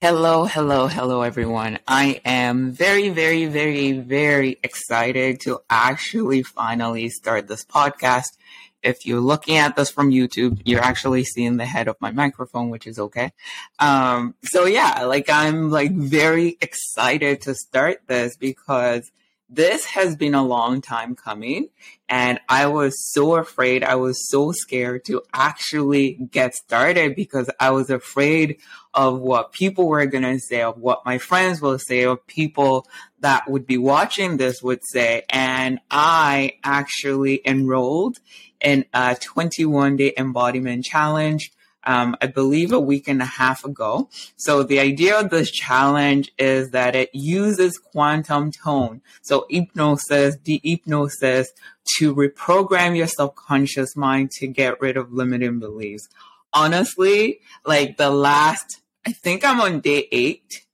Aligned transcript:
Hello, 0.00 0.44
hello, 0.44 0.86
hello, 0.86 1.22
everyone. 1.22 1.80
I 1.88 2.20
am 2.24 2.70
very, 2.70 3.08
very, 3.08 3.46
very, 3.46 3.90
very 3.90 4.56
excited 4.62 5.40
to 5.40 5.58
actually 5.68 6.44
finally 6.44 7.08
start 7.08 7.48
this 7.48 7.64
podcast. 7.64 8.38
If 8.80 9.04
you're 9.04 9.18
looking 9.18 9.56
at 9.56 9.74
this 9.74 9.90
from 9.90 10.12
YouTube, 10.12 10.62
you're 10.64 10.84
actually 10.84 11.24
seeing 11.24 11.56
the 11.56 11.64
head 11.64 11.88
of 11.88 11.96
my 12.00 12.12
microphone, 12.12 12.70
which 12.70 12.86
is 12.86 13.00
okay. 13.00 13.32
Um, 13.80 14.36
so 14.44 14.66
yeah, 14.66 15.02
like 15.02 15.28
I'm 15.28 15.68
like 15.68 15.90
very 15.90 16.56
excited 16.60 17.40
to 17.40 17.56
start 17.56 18.02
this 18.06 18.36
because 18.36 19.10
this 19.48 19.86
has 19.86 20.14
been 20.16 20.34
a 20.34 20.44
long 20.44 20.80
time 20.80 21.16
coming 21.16 21.68
and 22.08 22.38
I 22.48 22.66
was 22.66 23.12
so 23.12 23.36
afraid. 23.36 23.82
I 23.82 23.96
was 23.96 24.28
so 24.28 24.52
scared 24.52 25.04
to 25.06 25.22
actually 25.32 26.14
get 26.30 26.54
started 26.54 27.14
because 27.14 27.50
I 27.60 27.70
was 27.70 27.90
afraid 27.90 28.60
of 28.94 29.20
what 29.20 29.52
people 29.52 29.86
were 29.86 30.06
going 30.06 30.24
to 30.24 30.38
say, 30.38 30.62
of 30.62 30.78
what 30.78 31.04
my 31.04 31.18
friends 31.18 31.60
will 31.60 31.78
say, 31.78 32.04
of 32.04 32.26
people 32.26 32.86
that 33.20 33.50
would 33.50 33.66
be 33.66 33.78
watching 33.78 34.36
this 34.36 34.62
would 34.62 34.80
say. 34.84 35.24
And 35.30 35.80
I 35.90 36.58
actually 36.64 37.40
enrolled 37.46 38.18
in 38.60 38.86
a 38.92 39.16
21 39.20 39.96
day 39.96 40.14
embodiment 40.16 40.84
challenge 40.84 41.52
um, 41.84 42.16
I 42.20 42.26
believe 42.26 42.72
a 42.72 42.80
week 42.80 43.08
and 43.08 43.22
a 43.22 43.26
half 43.26 43.64
ago. 43.64 44.08
So 44.36 44.62
the 44.62 44.80
idea 44.80 45.18
of 45.18 45.30
this 45.30 45.50
challenge 45.50 46.32
is 46.38 46.70
that 46.70 46.94
it 46.94 47.10
uses 47.12 47.78
quantum 47.78 48.52
tone. 48.52 49.00
So 49.22 49.46
hypnosis, 49.48 50.36
the 50.44 50.60
hypnosis 50.62 51.50
to 51.96 52.14
reprogram 52.14 52.96
your 52.96 53.06
subconscious 53.06 53.96
mind 53.96 54.30
to 54.32 54.46
get 54.46 54.80
rid 54.80 54.96
of 54.96 55.12
limiting 55.12 55.58
beliefs. 55.58 56.08
Honestly, 56.52 57.40
like 57.64 57.96
the 57.96 58.10
last, 58.10 58.80
I 59.06 59.12
think 59.12 59.44
I'm 59.44 59.60
on 59.60 59.80
day 59.80 60.08
eight 60.12 60.66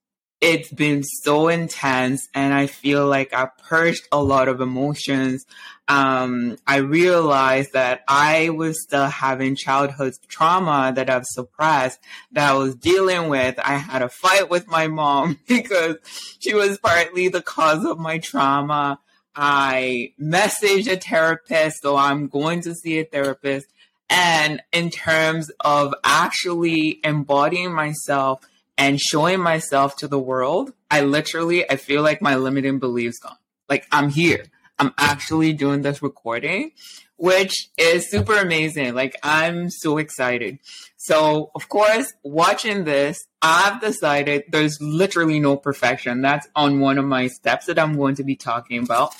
it's 0.46 0.70
been 0.70 1.02
so 1.02 1.48
intense 1.48 2.28
and 2.34 2.52
I 2.52 2.66
feel 2.66 3.06
like 3.06 3.32
I 3.32 3.48
purged 3.66 4.06
a 4.12 4.22
lot 4.22 4.46
of 4.46 4.60
emotions. 4.60 5.46
Um, 5.88 6.58
I 6.66 6.76
realized 6.76 7.72
that 7.72 8.02
I 8.06 8.50
was 8.50 8.82
still 8.82 9.06
having 9.06 9.56
childhood 9.56 10.12
trauma 10.28 10.92
that 10.96 11.08
I've 11.08 11.24
suppressed 11.24 11.98
that 12.32 12.50
I 12.50 12.54
was 12.58 12.74
dealing 12.74 13.30
with. 13.30 13.58
I 13.58 13.76
had 13.76 14.02
a 14.02 14.10
fight 14.10 14.50
with 14.50 14.68
my 14.68 14.86
mom 14.86 15.38
because 15.48 15.96
she 16.40 16.52
was 16.52 16.76
partly 16.76 17.28
the 17.28 17.40
cause 17.40 17.82
of 17.86 17.98
my 17.98 18.18
trauma. 18.18 19.00
I 19.34 20.12
messaged 20.20 20.92
a 20.92 20.96
therapist, 20.96 21.80
so 21.80 21.96
I'm 21.96 22.28
going 22.28 22.60
to 22.62 22.74
see 22.74 22.98
a 22.98 23.04
therapist. 23.06 23.68
And 24.10 24.60
in 24.72 24.90
terms 24.90 25.50
of 25.60 25.94
actually 26.04 27.00
embodying 27.02 27.72
myself 27.72 28.40
and 28.76 29.00
showing 29.00 29.40
myself 29.40 29.96
to 29.96 30.08
the 30.08 30.18
world, 30.18 30.72
I 30.90 31.02
literally, 31.02 31.68
I 31.70 31.76
feel 31.76 32.02
like 32.02 32.20
my 32.20 32.36
limiting 32.36 32.78
beliefs 32.78 33.18
gone. 33.18 33.36
Like 33.68 33.86
I'm 33.92 34.10
here. 34.10 34.44
I'm 34.78 34.92
actually 34.98 35.52
doing 35.52 35.82
this 35.82 36.02
recording, 36.02 36.72
which 37.16 37.68
is 37.78 38.10
super 38.10 38.36
amazing. 38.36 38.94
Like 38.94 39.14
I'm 39.22 39.70
so 39.70 39.98
excited. 39.98 40.58
So 40.96 41.50
of 41.54 41.68
course, 41.68 42.12
watching 42.24 42.84
this, 42.84 43.26
I've 43.40 43.80
decided 43.80 44.44
there's 44.48 44.80
literally 44.80 45.38
no 45.38 45.56
perfection. 45.56 46.22
That's 46.22 46.48
on 46.56 46.80
one 46.80 46.98
of 46.98 47.04
my 47.04 47.28
steps 47.28 47.66
that 47.66 47.78
I'm 47.78 47.96
going 47.96 48.16
to 48.16 48.24
be 48.24 48.36
talking 48.36 48.82
about. 48.82 49.14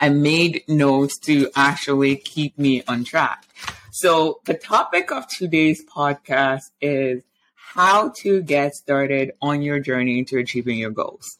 I 0.00 0.08
made 0.08 0.64
notes 0.66 1.18
to 1.20 1.50
actually 1.54 2.16
keep 2.16 2.58
me 2.58 2.82
on 2.88 3.04
track. 3.04 3.44
So 3.92 4.40
the 4.44 4.54
topic 4.54 5.12
of 5.12 5.28
today's 5.28 5.84
podcast 5.84 6.62
is 6.80 7.22
how 7.74 8.12
to 8.16 8.40
get 8.40 8.72
started 8.74 9.32
on 9.42 9.60
your 9.60 9.80
journey 9.80 10.24
to 10.24 10.38
achieving 10.38 10.78
your 10.78 10.92
goals. 10.92 11.36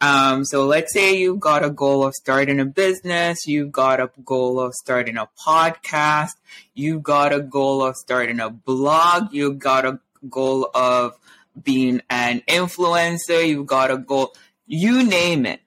Um, 0.00 0.44
so 0.44 0.66
let's 0.66 0.92
say 0.92 1.16
you've 1.16 1.40
got 1.40 1.64
a 1.64 1.70
goal 1.70 2.04
of 2.04 2.14
starting 2.14 2.58
a 2.58 2.64
business, 2.64 3.46
you've 3.46 3.70
got 3.70 4.00
a 4.00 4.10
goal 4.24 4.60
of 4.60 4.74
starting 4.74 5.16
a 5.18 5.28
podcast, 5.46 6.32
you've 6.74 7.02
got 7.02 7.32
a 7.32 7.40
goal 7.40 7.82
of 7.82 7.96
starting 7.96 8.40
a 8.40 8.50
blog, 8.50 9.32
you've 9.32 9.58
got 9.58 9.84
a 9.84 10.00
goal 10.28 10.70
of 10.74 11.18
being 11.62 12.00
an 12.08 12.42
influencer, 12.48 13.46
you've 13.46 13.66
got 13.66 13.90
a 13.90 13.98
goal, 13.98 14.34
you 14.66 15.04
name 15.04 15.46
it. 15.46 15.60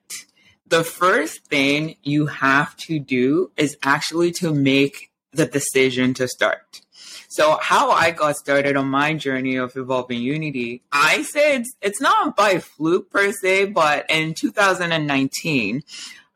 The 0.66 0.84
first 0.84 1.46
thing 1.46 1.96
you 2.02 2.26
have 2.26 2.76
to 2.88 2.98
do 2.98 3.50
is 3.56 3.78
actually 3.82 4.32
to 4.32 4.52
make 4.52 5.10
the 5.32 5.46
decision 5.46 6.12
to 6.14 6.28
start. 6.28 6.82
So 7.28 7.58
how 7.60 7.90
I 7.90 8.10
got 8.10 8.36
started 8.36 8.76
on 8.76 8.88
my 8.88 9.14
journey 9.14 9.56
of 9.56 9.76
Evolving 9.76 10.20
Younity, 10.20 10.80
I 10.92 11.22
say 11.22 11.56
it's, 11.56 11.74
it's 11.82 12.00
not 12.00 12.36
by 12.36 12.58
fluke 12.58 13.10
per 13.10 13.32
se, 13.32 13.66
but 13.66 14.06
in 14.08 14.34
2019, 14.34 15.82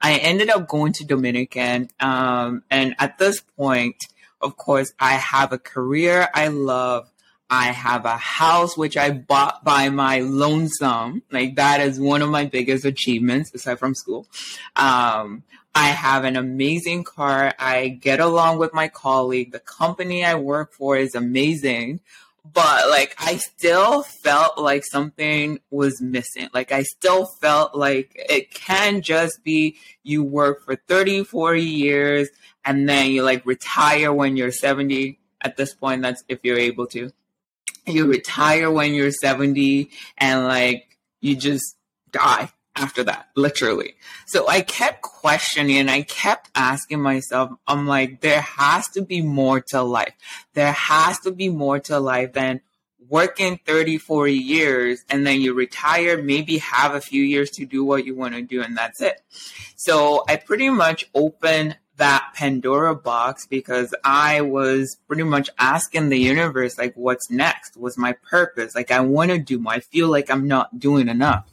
I 0.01 0.15
ended 0.17 0.51
up 0.51 0.69
going 0.69 0.93
to 0.95 1.05
Dominican. 1.05 1.89
Um, 2.01 2.65
and 2.71 2.95
at 2.99 3.19
this 3.19 3.41
point, 3.57 3.97
of 4.41 4.57
course, 4.57 4.93
I 4.99 5.13
have 5.13 5.53
a 5.53 5.59
career 5.59 6.29
I 6.35 6.49
love. 6.49 7.09
I 7.49 7.67
have 7.67 8.07
a 8.07 8.17
house 8.17 8.79
which 8.79 8.97
I 8.97 9.11
bought 9.11 9.63
by 9.63 9.91
my 9.91 10.21
lonesome. 10.21 11.23
Like 11.31 11.57
that 11.57 11.81
is 11.81 12.01
one 12.01 12.23
of 12.23 12.31
my 12.31 12.47
biggest 12.47 12.87
achievements 12.87 13.55
aside 13.55 13.79
from 13.79 13.95
school. 13.95 14.27
Um, 14.75 15.43
I 15.75 15.89
have 15.89 16.25
an 16.25 16.37
amazing 16.37 17.05
car. 17.05 17.55
I 17.59 17.89
get 17.89 18.21
along 18.21 18.59
with 18.59 18.75
my 18.75 18.89
colleague. 18.89 19.53
The 19.53 19.59
company 19.61 20.25
I 20.25 20.35
work 20.35 20.73
for 20.73 20.97
is 20.97 21.15
amazing. 21.15 22.01
But 22.45 22.91
like, 22.91 23.15
I 23.19 23.37
still 23.37 24.03
felt 24.03 24.59
like 24.59 24.85
something 24.85 25.61
was 25.71 26.03
missing. 26.03 26.49
Like, 26.53 26.73
I 26.73 26.83
still 26.83 27.27
felt 27.27 27.75
like 27.75 28.11
it 28.15 28.53
can 28.53 29.01
just 29.01 29.43
be 29.45 29.77
you 30.03 30.23
work 30.23 30.63
for 30.65 30.77
30, 30.77 31.25
40 31.25 31.63
years 31.63 32.29
and 32.65 32.89
then 32.89 33.11
you 33.11 33.23
like 33.23 33.47
retire 33.47 34.13
when 34.13 34.37
you're 34.37 34.53
70. 34.53 35.19
At 35.41 35.57
this 35.57 35.75
point, 35.75 36.03
that's 36.03 36.23
if 36.29 36.41
you're 36.43 36.59
able 36.59 36.87
to. 36.89 37.11
You 37.87 38.07
retire 38.07 38.71
when 38.71 38.95
you're 38.95 39.11
70 39.11 39.91
and 40.19 40.45
like 40.45 40.99
you 41.21 41.35
just 41.35 41.77
die 42.11 42.53
after 42.75 43.05
that, 43.05 43.29
literally. 43.37 43.95
So 44.27 44.49
I 44.49 44.63
kept 44.63 45.03
questioning, 45.03 45.89
I 45.89 46.03
kept 46.03 46.51
asking 46.55 47.01
myself, 47.01 47.51
I'm 47.67 47.87
like, 47.87 48.21
there 48.21 48.41
has 48.41 48.89
to 48.91 49.03
be 49.03 49.21
more 49.21 49.61
to 49.69 49.83
life. 49.83 50.15
There 50.55 50.73
has 50.73 51.19
to 51.21 51.33
be 51.33 51.49
more 51.49 51.79
to 51.81 52.01
life 52.01 52.33
than 52.33 52.61
working 53.09 53.61
30, 53.67 53.99
40 53.99 54.33
years 54.33 55.05
and 55.11 55.27
then 55.27 55.41
you 55.43 55.53
retire, 55.53 56.23
maybe 56.23 56.59
have 56.59 56.95
a 56.95 57.01
few 57.01 57.23
years 57.23 57.51
to 57.51 57.67
do 57.67 57.85
what 57.85 58.07
you 58.07 58.15
want 58.15 58.35
to 58.35 58.41
do 58.41 58.63
and 58.63 58.77
that's 58.77 59.03
it. 59.03 59.21
So 59.77 60.25
I 60.29 60.37
pretty 60.37 60.71
much 60.71 61.11
opened 61.15 61.77
that 61.97 62.33
Pandora 62.35 62.95
box 62.95 63.47
because 63.47 63.95
I 64.03 64.41
was 64.41 64.97
pretty 65.07 65.25
much 65.25 65.51
asking 65.59 66.09
the 66.09 66.19
universe, 66.19 66.79
like, 66.79 66.95
what's 66.95 67.31
next? 67.31 67.77
What's 67.77 67.99
my 67.99 68.13
purpose? 68.13 68.75
Like, 68.75 68.91
I 68.91 69.01
want 69.01 69.31
to 69.31 69.39
do 69.39 69.59
more. 69.59 69.75
I 69.75 69.81
feel 69.81 70.09
like 70.09 70.31
I'm 70.31 70.49
not 70.49 70.81
doing 70.81 71.09
enough. 71.09 71.52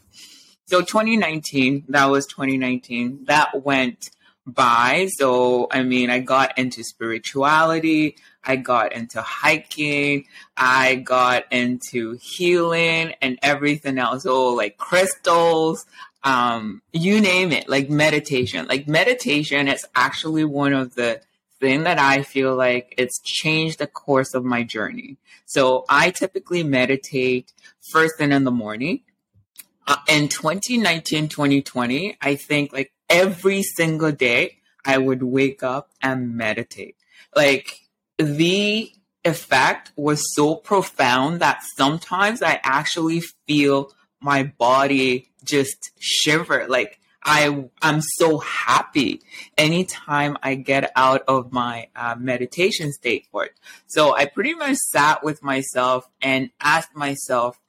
So 0.70 0.82
2019, 0.82 1.86
that 1.90 2.06
was 2.12 2.28
2019. 2.28 3.26
That 3.26 3.64
went 3.64 4.12
by. 4.46 5.08
So, 5.18 5.68
I 5.72 5.82
mean, 5.82 6.12
I 6.12 6.20
got 6.20 6.56
into 6.60 6.84
spirituality. 6.84 8.18
I 8.44 8.56
got 8.56 8.94
into 8.94 9.20
hiking. 9.20 10.26
I 10.56 10.94
got 10.94 11.52
into 11.52 12.20
healing 12.22 13.16
and 13.20 13.40
everything 13.42 13.98
else. 13.98 14.22
So, 14.22 14.50
like 14.50 14.78
crystals, 14.78 15.88
um, 16.24 16.84
you 16.94 17.20
name 17.20 17.52
it, 17.52 17.68
like 17.68 17.90
meditation. 17.90 18.68
Like 18.68 18.88
meditation 18.88 19.68
is 19.68 19.88
actually 19.96 20.46
one 20.46 20.74
of 20.74 20.94
the 20.94 21.20
thing 21.60 21.86
that 21.86 21.98
I 21.98 22.22
feel 22.22 22.56
like 22.56 22.94
it's 22.96 23.20
changed 23.24 23.80
the 23.80 23.88
course 23.88 24.36
of 24.36 24.46
my 24.46 24.62
journey. 24.62 25.18
So 25.48 25.84
I 25.90 26.12
typically 26.12 26.62
meditate 26.62 27.52
first 27.92 28.20
thing 28.20 28.32
in 28.32 28.44
the 28.44 28.52
morning 28.52 29.02
uh, 29.90 29.98
in 30.08 30.28
2019, 30.28 31.30
2020, 31.30 32.18
I 32.22 32.36
think 32.36 32.72
like 32.72 32.94
every 33.10 33.64
single 33.64 34.12
day 34.12 34.60
I 34.86 35.00
would 35.00 35.24
wake 35.24 35.64
up 35.64 35.90
and 36.00 36.36
meditate. 36.36 36.96
Like 37.36 37.80
the 38.20 38.92
effect 39.26 39.92
was 39.96 40.24
so 40.36 40.56
profound 40.56 41.40
that 41.42 41.64
sometimes 41.76 42.44
I 42.44 42.60
actually 42.64 43.24
feel 43.48 43.92
my 44.22 44.44
body 44.44 45.32
just 45.44 45.90
shiver. 46.00 46.68
Like 46.68 47.00
I, 47.24 47.66
I'm 47.82 48.02
so 48.02 48.38
happy 48.38 49.22
anytime 49.58 50.38
I 50.44 50.54
get 50.54 50.92
out 50.96 51.24
of 51.28 51.52
my 51.52 51.88
uh, 51.96 52.16
meditation 52.16 52.92
state 52.94 53.26
for 53.32 53.46
it. 53.46 53.54
So 53.88 54.16
I 54.16 54.26
pretty 54.26 54.54
much 54.54 54.78
sat 54.78 55.24
with 55.24 55.42
myself 55.42 56.08
and 56.22 56.52
asked 56.62 56.96
myself, 56.96 57.60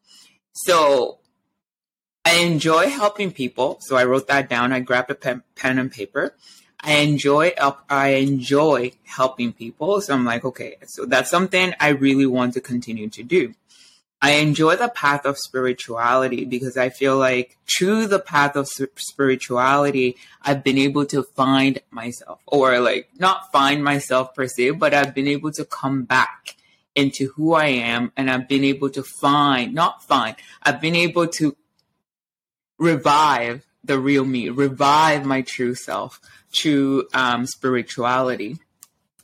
so 0.52 1.19
I 2.25 2.37
enjoy 2.37 2.88
helping 2.88 3.32
people, 3.32 3.78
so 3.81 3.96
I 3.96 4.05
wrote 4.05 4.28
that 4.28 4.49
down. 4.49 4.72
I 4.72 4.81
grabbed 4.81 5.11
a 5.11 5.14
pen, 5.14 5.43
pen 5.56 5.78
and 5.78 5.90
paper. 5.90 6.34
I 6.82 6.99
enjoy 6.99 7.52
I 7.88 8.08
enjoy 8.08 8.93
helping 9.05 9.52
people, 9.52 10.00
so 10.00 10.14
I'm 10.14 10.25
like, 10.25 10.44
okay, 10.44 10.76
so 10.87 11.05
that's 11.05 11.31
something 11.31 11.75
I 11.78 11.88
really 11.88 12.26
want 12.26 12.55
to 12.55 12.61
continue 12.61 13.08
to 13.11 13.22
do. 13.22 13.55
I 14.22 14.32
enjoy 14.32 14.76
the 14.76 14.88
path 14.88 15.25
of 15.25 15.38
spirituality 15.38 16.44
because 16.44 16.76
I 16.76 16.90
feel 16.90 17.17
like 17.17 17.56
through 17.67 18.06
the 18.06 18.19
path 18.19 18.55
of 18.55 18.69
spirituality, 18.69 20.17
I've 20.43 20.62
been 20.62 20.76
able 20.76 21.06
to 21.06 21.22
find 21.22 21.81
myself 21.90 22.40
or 22.46 22.81
like 22.81 23.08
not 23.19 23.50
find 23.50 23.82
myself 23.82 24.34
per 24.34 24.46
se, 24.46 24.72
but 24.72 24.93
I've 24.93 25.14
been 25.14 25.28
able 25.28 25.52
to 25.52 25.64
come 25.64 26.05
back 26.05 26.56
into 26.94 27.32
who 27.34 27.55
I 27.55 27.67
am 27.67 28.12
and 28.14 28.31
I've 28.31 28.46
been 28.46 28.64
able 28.64 28.90
to 28.90 29.02
find, 29.02 29.75
not 29.75 30.02
find, 30.02 30.37
I've 30.62 30.82
been 30.82 30.96
able 30.96 31.26
to 31.28 31.56
revive 32.81 33.65
the 33.85 33.99
real 33.99 34.25
me, 34.25 34.49
revive 34.49 35.25
my 35.25 35.43
true 35.43 35.77
self, 35.77 36.21
true 36.53 37.06
um, 37.15 37.47
spirituality. 37.47 38.59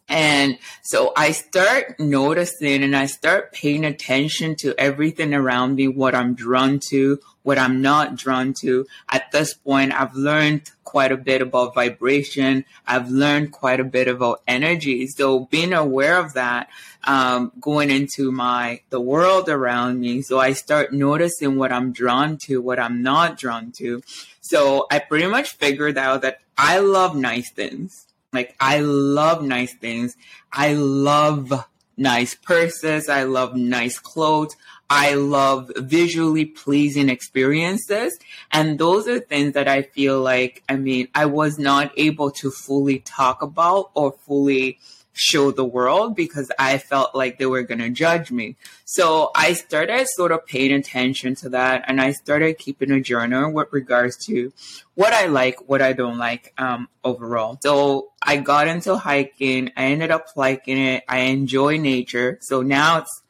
And 0.08 0.58
so 0.84 1.12
I 1.16 1.32
start 1.32 1.98
noticing 1.98 2.84
and 2.84 2.94
I 2.94 3.06
start 3.06 3.52
paying 3.52 3.84
attention 3.84 4.54
to 4.56 4.72
everything 4.78 5.34
around 5.34 5.74
me, 5.74 5.88
what 5.88 6.14
I'm 6.14 6.34
drawn 6.34 6.78
to, 6.90 7.18
what 7.46 7.58
I'm 7.58 7.80
not 7.80 8.16
drawn 8.16 8.52
to. 8.54 8.88
At 9.08 9.30
this 9.30 9.54
point, 9.54 9.92
I've 9.92 10.16
learned 10.16 10.68
quite 10.82 11.12
a 11.12 11.16
bit 11.16 11.40
about 11.40 11.76
vibration. 11.76 12.64
I've 12.88 13.08
learned 13.08 13.52
quite 13.52 13.78
a 13.78 13.84
bit 13.84 14.08
about 14.08 14.42
energy. 14.48 15.06
So 15.06 15.44
being 15.46 15.72
aware 15.72 16.18
of 16.18 16.32
that, 16.32 16.68
um, 17.04 17.52
going 17.60 17.90
into 17.90 18.32
my, 18.32 18.80
the 18.90 19.00
world 19.00 19.48
around 19.48 20.00
me. 20.00 20.22
So 20.22 20.40
I 20.40 20.54
start 20.54 20.92
noticing 20.92 21.56
what 21.56 21.70
I'm 21.70 21.92
drawn 21.92 22.36
to, 22.38 22.60
what 22.60 22.80
I'm 22.80 23.00
not 23.00 23.38
drawn 23.38 23.70
to. 23.78 24.02
So 24.40 24.88
I 24.90 24.98
pretty 24.98 25.28
much 25.28 25.52
figured 25.52 25.96
out 25.96 26.22
that 26.22 26.40
I 26.58 26.80
love 26.80 27.14
nice 27.14 27.52
things. 27.52 28.06
Like 28.32 28.56
I 28.58 28.80
love 28.80 29.44
nice 29.44 29.74
things. 29.74 30.16
I 30.52 30.74
love 30.74 31.52
nice 31.96 32.34
purses. 32.34 33.08
I 33.08 33.24
love 33.24 33.56
nice 33.56 33.98
clothes. 33.98 34.56
I 34.88 35.14
love 35.14 35.70
visually 35.76 36.44
pleasing 36.44 37.08
experiences. 37.08 38.16
And 38.52 38.78
those 38.78 39.08
are 39.08 39.18
things 39.18 39.54
that 39.54 39.66
I 39.66 39.82
feel 39.82 40.20
like, 40.20 40.62
I 40.68 40.76
mean, 40.76 41.08
I 41.14 41.26
was 41.26 41.58
not 41.58 41.92
able 41.96 42.30
to 42.32 42.50
fully 42.50 43.00
talk 43.00 43.42
about 43.42 43.90
or 43.94 44.12
fully 44.12 44.78
show 45.16 45.50
the 45.50 45.64
world 45.64 46.14
because 46.14 46.52
I 46.58 46.76
felt 46.76 47.14
like 47.14 47.38
they 47.38 47.46
were 47.46 47.62
going 47.62 47.78
to 47.78 47.88
judge 47.88 48.30
me. 48.30 48.56
So 48.84 49.30
I 49.34 49.54
started 49.54 50.06
sort 50.10 50.30
of 50.30 50.44
paying 50.44 50.72
attention 50.72 51.34
to 51.36 51.48
that 51.48 51.84
and 51.86 52.00
I 52.02 52.12
started 52.12 52.58
keeping 52.58 52.90
a 52.90 53.00
journal 53.00 53.50
with 53.50 53.68
regards 53.72 54.22
to 54.26 54.52
what 54.94 55.14
I 55.14 55.26
like, 55.26 55.68
what 55.68 55.80
I 55.80 55.94
don't 55.94 56.18
like 56.18 56.52
um, 56.58 56.88
overall. 57.02 57.58
So 57.62 58.12
I 58.22 58.36
got 58.36 58.68
into 58.68 58.96
hiking. 58.96 59.72
I 59.74 59.86
ended 59.86 60.10
up 60.10 60.26
liking 60.36 60.76
it. 60.76 61.04
I 61.08 61.20
enjoy 61.20 61.78
nature. 61.78 62.38
So 62.42 62.60
now 62.60 62.98
it's 62.98 63.22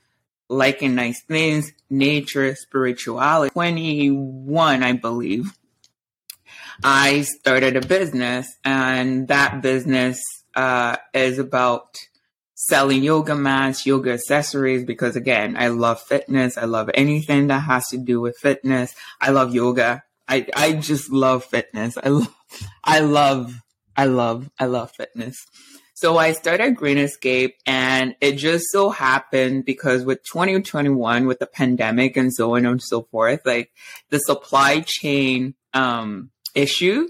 liking 0.48 0.96
nice 0.96 1.22
things, 1.22 1.72
nature, 1.88 2.56
spirituality. 2.56 3.52
21, 3.52 4.82
I 4.82 4.92
believe. 4.92 5.56
I 6.82 7.22
started 7.22 7.76
a 7.76 7.80
business 7.80 8.54
and 8.64 9.28
that 9.28 9.62
business 9.62 10.20
uh, 10.56 10.96
is 11.14 11.38
about 11.38 11.98
selling 12.54 13.02
yoga 13.02 13.36
mats, 13.36 13.86
yoga 13.86 14.14
accessories, 14.14 14.84
because 14.84 15.14
again, 15.14 15.56
I 15.56 15.68
love 15.68 16.00
fitness. 16.00 16.56
I 16.56 16.64
love 16.64 16.90
anything 16.94 17.48
that 17.48 17.60
has 17.60 17.86
to 17.88 17.98
do 17.98 18.20
with 18.20 18.36
fitness. 18.38 18.94
I 19.20 19.30
love 19.30 19.54
yoga. 19.54 20.02
I, 20.26 20.46
I 20.56 20.72
just 20.72 21.12
love 21.12 21.44
fitness. 21.44 21.96
I 22.02 22.08
love, 22.08 22.34
I 22.82 23.00
love, 23.00 23.62
I 23.96 24.06
love, 24.06 24.50
I 24.58 24.66
love 24.66 24.90
fitness. 24.90 25.36
So 25.94 26.18
I 26.18 26.32
started 26.32 26.76
Green 26.76 26.98
Escape 26.98 27.56
and 27.64 28.16
it 28.20 28.32
just 28.32 28.66
so 28.70 28.90
happened 28.90 29.64
because 29.64 30.04
with 30.04 30.22
2021, 30.24 31.26
with 31.26 31.38
the 31.38 31.46
pandemic 31.46 32.16
and 32.18 32.34
so 32.34 32.54
on 32.56 32.66
and 32.66 32.82
so 32.82 33.04
forth, 33.04 33.40
like 33.46 33.70
the 34.10 34.18
supply 34.18 34.84
chain, 34.86 35.54
um, 35.72 36.30
issue 36.54 37.06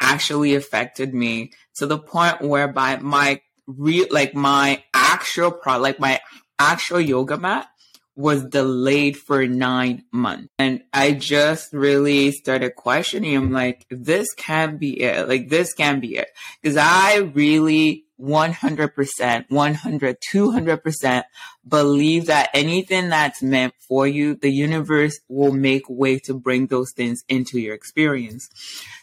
actually 0.00 0.54
affected 0.54 1.12
me 1.14 1.52
to 1.76 1.86
the 1.86 1.98
point 1.98 2.40
whereby 2.40 2.96
my 2.96 3.40
real, 3.66 4.06
like 4.10 4.34
my 4.34 4.82
actual 4.94 5.50
product, 5.50 5.82
like 5.82 6.00
my 6.00 6.20
actual 6.58 7.00
yoga 7.00 7.36
mat 7.36 7.68
was 8.16 8.44
delayed 8.44 9.16
for 9.16 9.46
nine 9.46 10.04
months. 10.12 10.48
And 10.58 10.82
I 10.92 11.12
just 11.12 11.72
really 11.72 12.32
started 12.32 12.74
questioning. 12.76 13.36
I'm 13.36 13.52
like, 13.52 13.86
this 13.90 14.34
can't 14.34 14.78
be 14.78 15.00
it. 15.00 15.28
Like, 15.28 15.48
this 15.48 15.72
can't 15.72 16.00
be 16.00 16.16
it. 16.16 16.28
Cause 16.62 16.76
I 16.76 17.30
really 17.34 18.04
100%, 18.20 19.44
100, 19.48 20.20
200% 20.20 21.22
believe 21.66 22.26
that 22.26 22.50
anything 22.54 23.08
that's 23.08 23.42
meant 23.42 23.74
for 23.80 24.06
you, 24.06 24.34
the 24.34 24.50
universe 24.50 25.20
will 25.28 25.52
make 25.52 25.88
way 25.88 26.18
to 26.18 26.34
bring 26.34 26.66
those 26.66 26.92
things 26.92 27.22
into 27.28 27.58
your 27.58 27.74
experience. 27.74 28.48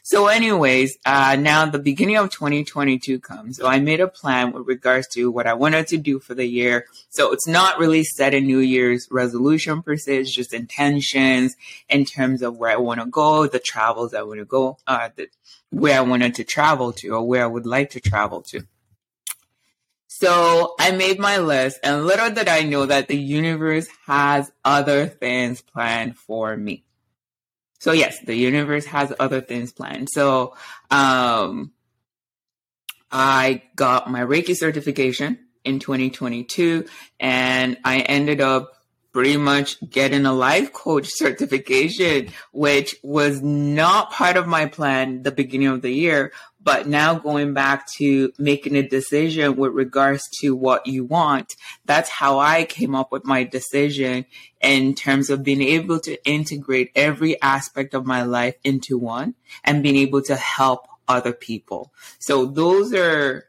So 0.04 0.28
anyways, 0.28 0.98
uh, 1.06 1.36
now 1.38 1.66
the 1.66 1.80
beginning 1.80 2.18
of 2.18 2.30
2022 2.30 3.20
comes. 3.20 3.58
So 3.58 3.68
I 3.68 3.80
made 3.80 4.00
a 4.00 4.08
plan 4.08 4.52
with 4.52 4.68
regards 4.68 5.08
to 5.10 5.30
what 5.30 5.48
I 5.48 5.54
wanted 5.54 5.88
to 5.88 5.98
do 5.98 6.20
for 6.20 6.34
the 6.34 6.46
year. 6.46 6.86
So 7.10 7.34
it's 7.34 7.48
not 7.48 7.80
really 7.80 8.04
set 8.04 8.34
a 8.34 8.40
New 8.40 8.60
Year's 8.60 9.08
resolution 9.12 9.82
per 9.82 9.98
se. 9.98 10.18
It's 10.18 10.34
just 10.34 10.54
intentions 10.54 11.56
in 11.90 12.06
terms 12.06 12.42
of 12.42 12.58
where 12.58 12.72
I 12.72 12.78
want 12.78 13.02
to 13.02 13.08
go, 13.08 13.48
the 13.48 13.60
travels 13.60 14.14
I 14.14 14.22
want 14.22 14.40
to 14.40 14.46
go, 14.46 14.78
uh, 14.88 15.10
the, 15.16 15.28
where 15.72 15.98
I 15.98 16.02
wanted 16.02 16.36
to 16.36 16.44
travel 16.44 16.94
to 16.94 17.10
or 17.10 17.28
where 17.28 17.44
I 17.44 17.48
would 17.48 17.66
like 17.66 17.90
to 17.92 18.00
travel 18.00 18.42
to. 18.44 18.66
So 20.20 20.74
I 20.80 20.94
made 20.94 21.20
my 21.20 21.38
list 21.38 21.80
and 21.84 22.08
little 22.08 22.32
did 22.32 22.48
I 22.48 22.64
know 22.64 22.88
that 22.88 23.08
the 23.08 23.16
universe 23.16 23.88
has 24.08 24.52
other 24.66 25.06
things 25.06 25.62
planned 25.62 26.18
for 26.18 26.58
me. 26.58 26.86
So 27.80 27.92
yes, 27.92 28.18
the 28.26 28.34
universe 28.34 28.86
has 28.86 29.14
other 29.20 29.42
things 29.42 29.72
planned. 29.72 30.10
So, 30.10 30.56
um, 30.90 31.72
I 33.12 33.62
got 33.76 34.10
my 34.10 34.22
Reiki 34.22 34.58
certification 34.58 35.38
in 35.64 35.78
2022 35.78 36.86
and 37.20 37.78
I 37.86 38.00
ended 38.00 38.42
up 38.42 38.74
pretty 39.18 39.36
much 39.36 39.80
getting 39.90 40.28
a 40.28 40.32
life 40.32 40.72
coach 40.72 41.08
certification, 41.10 42.32
which 42.52 42.96
was 43.02 43.42
not 43.42 44.12
part 44.12 44.38
of 44.38 44.46
my 44.46 44.68
plan 44.68 45.24
the 45.24 45.32
beginning 45.32 45.70
of 45.70 45.82
the 45.82 45.90
year, 45.90 46.32
but 46.62 46.88
now 46.88 47.16
going 47.16 47.52
back 47.52 47.92
to 47.92 48.32
making 48.38 48.76
a 48.76 48.88
decision 48.88 49.56
with 49.56 49.74
regards 49.74 50.22
to 50.40 50.56
what 50.56 50.86
you 50.86 51.04
want, 51.04 51.56
that's 51.86 52.12
how 52.12 52.38
I 52.38 52.66
came 52.66 52.94
up 52.94 53.12
with 53.12 53.26
my 53.26 53.44
decision 53.44 54.28
in 54.62 54.94
terms 54.94 55.32
of 55.32 55.42
being 55.42 55.64
able 55.64 56.00
to 56.02 56.24
integrate 56.24 56.92
every 56.94 57.42
aspect 57.42 57.96
of 57.96 58.06
my 58.06 58.22
life 58.22 58.54
into 58.64 59.00
one 59.00 59.34
and 59.64 59.82
being 59.82 59.96
able 59.96 60.22
to 60.22 60.36
help 60.36 60.88
other 61.08 61.34
people. 61.34 61.92
So 62.20 62.46
those 62.46 62.94
are, 62.94 63.46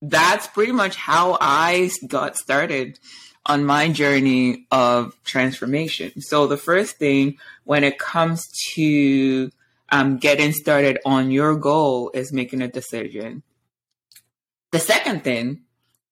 that's 0.00 0.46
pretty 0.46 0.70
much 0.70 0.94
how 0.94 1.38
I 1.40 1.90
got 2.06 2.36
started 2.36 3.00
on 3.46 3.64
my 3.64 3.88
journey 3.88 4.66
of 4.70 5.16
transformation. 5.24 6.20
So 6.20 6.46
the 6.46 6.56
first 6.56 6.96
thing 6.96 7.38
when 7.64 7.84
it 7.84 7.98
comes 7.98 8.46
to 8.74 9.50
um, 9.90 10.18
getting 10.18 10.52
started 10.52 10.98
on 11.04 11.30
your 11.30 11.56
goal 11.56 12.10
is 12.14 12.32
making 12.32 12.62
a 12.62 12.68
decision. 12.68 13.42
The 14.70 14.78
second 14.78 15.22
thing 15.22 15.62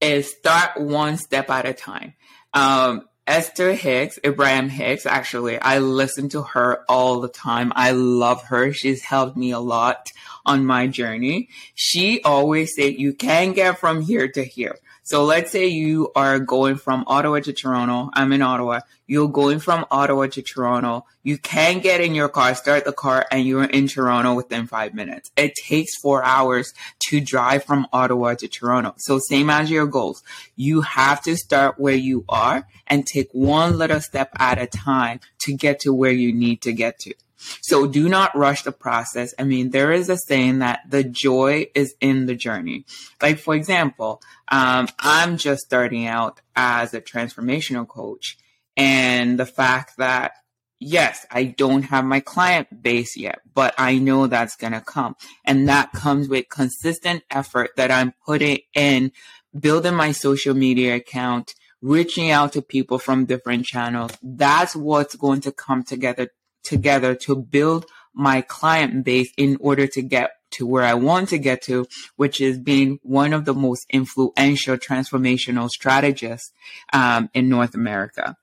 is 0.00 0.30
start 0.30 0.80
one 0.80 1.16
step 1.16 1.48
at 1.50 1.66
a 1.66 1.72
time. 1.72 2.14
Um, 2.52 3.08
Esther 3.26 3.74
Hicks, 3.74 4.18
Abraham 4.24 4.68
Hicks, 4.68 5.06
actually, 5.06 5.58
I 5.58 5.78
listen 5.78 6.28
to 6.30 6.42
her 6.42 6.84
all 6.88 7.20
the 7.20 7.28
time. 7.28 7.72
I 7.76 7.92
love 7.92 8.42
her. 8.44 8.72
She's 8.72 9.02
helped 9.02 9.36
me 9.36 9.52
a 9.52 9.60
lot 9.60 10.08
on 10.44 10.66
my 10.66 10.88
journey. 10.88 11.48
She 11.74 12.20
always 12.22 12.74
said, 12.74 12.94
you 12.94 13.12
can 13.12 13.52
get 13.52 13.78
from 13.78 14.02
here 14.02 14.28
to 14.28 14.44
here. 14.44 14.78
So 15.10 15.24
let's 15.24 15.50
say 15.50 15.66
you 15.66 16.12
are 16.14 16.38
going 16.38 16.76
from 16.76 17.02
Ottawa 17.08 17.40
to 17.40 17.52
Toronto. 17.52 18.10
I'm 18.12 18.32
in 18.32 18.42
Ottawa. 18.42 18.82
You're 19.08 19.26
going 19.26 19.58
from 19.58 19.84
Ottawa 19.90 20.28
to 20.28 20.40
Toronto. 20.40 21.04
You 21.24 21.36
can 21.36 21.80
get 21.80 22.00
in 22.00 22.14
your 22.14 22.28
car, 22.28 22.54
start 22.54 22.84
the 22.84 22.92
car, 22.92 23.26
and 23.32 23.44
you're 23.44 23.64
in 23.64 23.88
Toronto 23.88 24.34
within 24.34 24.68
five 24.68 24.94
minutes. 24.94 25.32
It 25.36 25.54
takes 25.66 25.96
four 25.96 26.22
hours 26.22 26.72
to 27.08 27.20
drive 27.20 27.64
from 27.64 27.88
Ottawa 27.92 28.34
to 28.34 28.46
Toronto. 28.46 28.94
So 28.98 29.18
same 29.18 29.50
as 29.50 29.68
your 29.68 29.86
goals. 29.88 30.22
You 30.54 30.82
have 30.82 31.20
to 31.22 31.34
start 31.36 31.80
where 31.80 31.96
you 31.96 32.24
are 32.28 32.68
and 32.86 33.04
take 33.04 33.30
one 33.32 33.78
little 33.78 34.00
step 34.00 34.30
at 34.38 34.62
a 34.62 34.68
time 34.68 35.18
to 35.40 35.52
get 35.52 35.80
to 35.80 35.92
where 35.92 36.12
you 36.12 36.32
need 36.32 36.62
to 36.62 36.72
get 36.72 37.00
to. 37.00 37.14
So 37.62 37.86
do 37.86 38.08
not 38.08 38.36
rush 38.36 38.62
the 38.62 38.72
process. 38.72 39.34
I 39.38 39.44
mean, 39.44 39.70
there 39.70 39.92
is 39.92 40.08
a 40.08 40.16
saying 40.16 40.60
that 40.60 40.80
the 40.88 41.04
joy 41.04 41.66
is 41.74 41.94
in 42.00 42.26
the 42.26 42.34
journey. 42.34 42.84
Like, 43.20 43.38
for 43.38 43.54
example, 43.54 44.22
um, 44.48 44.88
I'm 44.98 45.36
just 45.36 45.62
starting 45.62 46.06
out 46.06 46.40
as 46.54 46.94
a 46.94 47.00
transformational 47.00 47.88
coach 47.88 48.36
and 48.76 49.38
the 49.38 49.46
fact 49.46 49.96
that 49.98 50.32
yes, 50.80 51.26
I 51.30 51.44
don't 51.44 51.82
have 51.82 52.04
my 52.04 52.20
client 52.20 52.82
base 52.82 53.16
yet, 53.16 53.40
but 53.54 53.74
I 53.78 53.98
know 53.98 54.26
that's 54.26 54.56
going 54.56 54.72
to 54.72 54.80
come. 54.80 55.14
And 55.44 55.68
that 55.68 55.92
comes 55.92 56.28
with 56.28 56.48
consistent 56.48 57.22
effort 57.30 57.70
that 57.76 57.90
I'm 57.90 58.14
putting 58.26 58.60
in 58.74 59.12
building 59.58 59.94
my 59.94 60.12
social 60.12 60.54
media 60.54 60.96
account, 60.96 61.54
reaching 61.82 62.30
out 62.30 62.54
to 62.54 62.62
people 62.62 62.98
from 62.98 63.26
different 63.26 63.66
channels. 63.66 64.12
That's 64.22 64.74
what's 64.74 65.16
going 65.16 65.42
to 65.42 65.52
come 65.52 65.82
together 65.82 66.30
together 66.62 67.14
to 67.14 67.36
build 67.36 67.86
my 68.14 68.40
client 68.40 69.04
base 69.04 69.32
in 69.36 69.56
order 69.60 69.86
to 69.86 70.02
get 70.02 70.32
to 70.52 70.66
where 70.66 70.82
I 70.82 70.94
want 70.94 71.28
to 71.28 71.38
get 71.38 71.62
to, 71.62 71.86
which 72.16 72.40
is 72.40 72.58
being 72.58 72.98
one 73.02 73.32
of 73.32 73.44
the 73.44 73.54
most 73.54 73.86
influential 73.90 74.76
transformational 74.76 75.68
strategists 75.68 76.52
um, 76.92 77.30
in 77.34 77.48
North 77.48 77.74
America. 77.74 78.36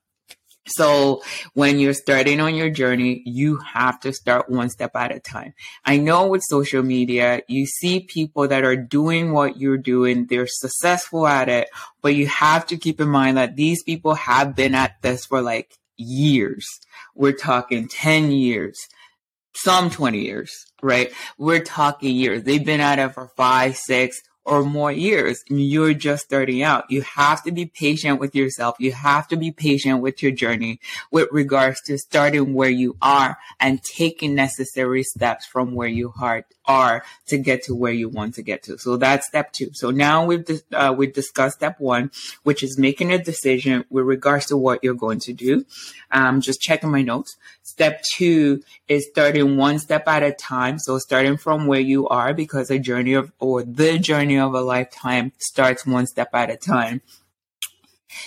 So 0.70 1.24
when 1.54 1.80
you're 1.80 1.94
starting 1.94 2.42
on 2.42 2.56
your 2.56 2.70
journey, 2.70 3.22
you 3.26 3.58
have 3.58 4.00
to 4.02 4.12
start 4.12 4.50
one 4.50 4.70
step 4.70 4.92
at 4.96 5.16
a 5.16 5.20
time. 5.20 5.54
I 5.86 5.98
know 5.98 6.28
with 6.28 6.42
social 6.44 6.84
media, 6.84 7.42
you 7.48 7.66
see 7.66 8.02
people 8.02 8.50
that 8.50 8.66
are 8.66 8.76
doing 8.76 9.32
what 9.32 9.58
you're 9.58 9.78
doing. 9.78 10.26
They're 10.26 10.48
successful 10.48 11.26
at 11.26 11.48
it, 11.48 11.70
but 12.02 12.16
you 12.16 12.28
have 12.28 12.66
to 12.68 12.78
keep 12.78 13.00
in 13.00 13.08
mind 13.08 13.38
that 13.38 13.56
these 13.56 13.82
people 13.84 14.16
have 14.16 14.56
been 14.56 14.76
at 14.76 15.02
this 15.02 15.26
for 15.26 15.42
like 15.42 15.78
years. 15.98 16.66
We're 17.16 17.34
talking 17.34 17.88
10 17.88 18.32
years, 18.32 18.78
some 19.56 19.90
20 19.90 20.20
years, 20.20 20.52
right? 20.82 21.12
We're 21.38 21.64
talking 21.64 22.16
years. 22.16 22.44
They've 22.44 22.64
been 22.64 22.82
at 22.82 23.00
it 23.00 23.14
for 23.14 23.30
five, 23.36 23.76
six, 23.76 24.22
or 24.48 24.64
more 24.64 24.92
years 24.92 25.44
you're 25.50 25.94
just 25.94 26.24
starting 26.26 26.64
out. 26.64 26.90
You 26.90 27.02
have 27.02 27.44
to 27.44 27.52
be 27.52 27.66
patient 27.66 28.20
with 28.20 28.34
yourself. 28.34 28.78
You 28.80 28.94
have 28.94 29.28
to 29.28 29.36
be 29.36 29.52
patient 29.52 30.02
with 30.02 30.24
your 30.24 30.32
journey 30.32 30.80
with 31.12 31.28
regards 31.32 31.82
to 31.82 31.98
starting 31.98 32.54
where 32.54 32.70
you 32.70 32.96
are 33.02 33.38
and 33.60 33.84
taking 33.84 34.36
necessary 34.36 35.04
steps 35.04 35.46
from 35.46 35.76
where 35.76 35.90
you 35.90 36.14
are, 36.66 37.04
to 37.28 37.38
get 37.38 37.64
to 37.64 37.74
where 37.74 37.92
you 37.92 38.10
want 38.10 38.36
to 38.36 38.42
get 38.42 38.64
to. 38.64 38.78
So 38.78 38.98
that's 38.98 39.28
step 39.28 39.52
two. 39.54 39.70
So 39.74 39.92
now 39.92 40.26
we've, 40.26 40.46
uh, 40.74 40.94
we've 40.98 41.14
discussed 41.14 41.58
step 41.58 41.80
one, 41.80 42.12
which 42.44 42.64
is 42.64 42.78
making 42.78 43.12
a 43.12 43.22
decision 43.22 43.86
with 43.90 44.06
regards 44.06 44.48
to 44.48 44.58
what 44.58 44.84
you're 44.84 44.94
going 44.94 45.20
to 45.22 45.34
do. 45.34 45.66
Um, 46.12 46.42
just 46.42 46.62
checking 46.62 46.92
my 46.92 47.02
notes. 47.02 47.38
Step 47.64 48.02
two 48.16 48.64
is 48.88 49.08
starting 49.10 49.58
one 49.58 49.80
step 49.80 50.08
at 50.08 50.24
a 50.24 50.32
time. 50.32 50.80
So 50.80 50.98
starting 51.00 51.38
from 51.38 51.68
where 51.68 51.80
you 51.80 52.08
are 52.08 52.34
because 52.34 52.70
a 52.70 52.80
journey 52.80 53.14
of, 53.14 53.32
or 53.40 53.64
the 53.64 53.98
journey 54.38 54.48
of 54.48 54.54
a 54.54 54.62
lifetime 54.62 55.32
starts 55.38 55.86
one 55.86 56.08
step 56.08 56.30
at 56.34 56.50
a 56.50 56.58
time. 56.58 57.02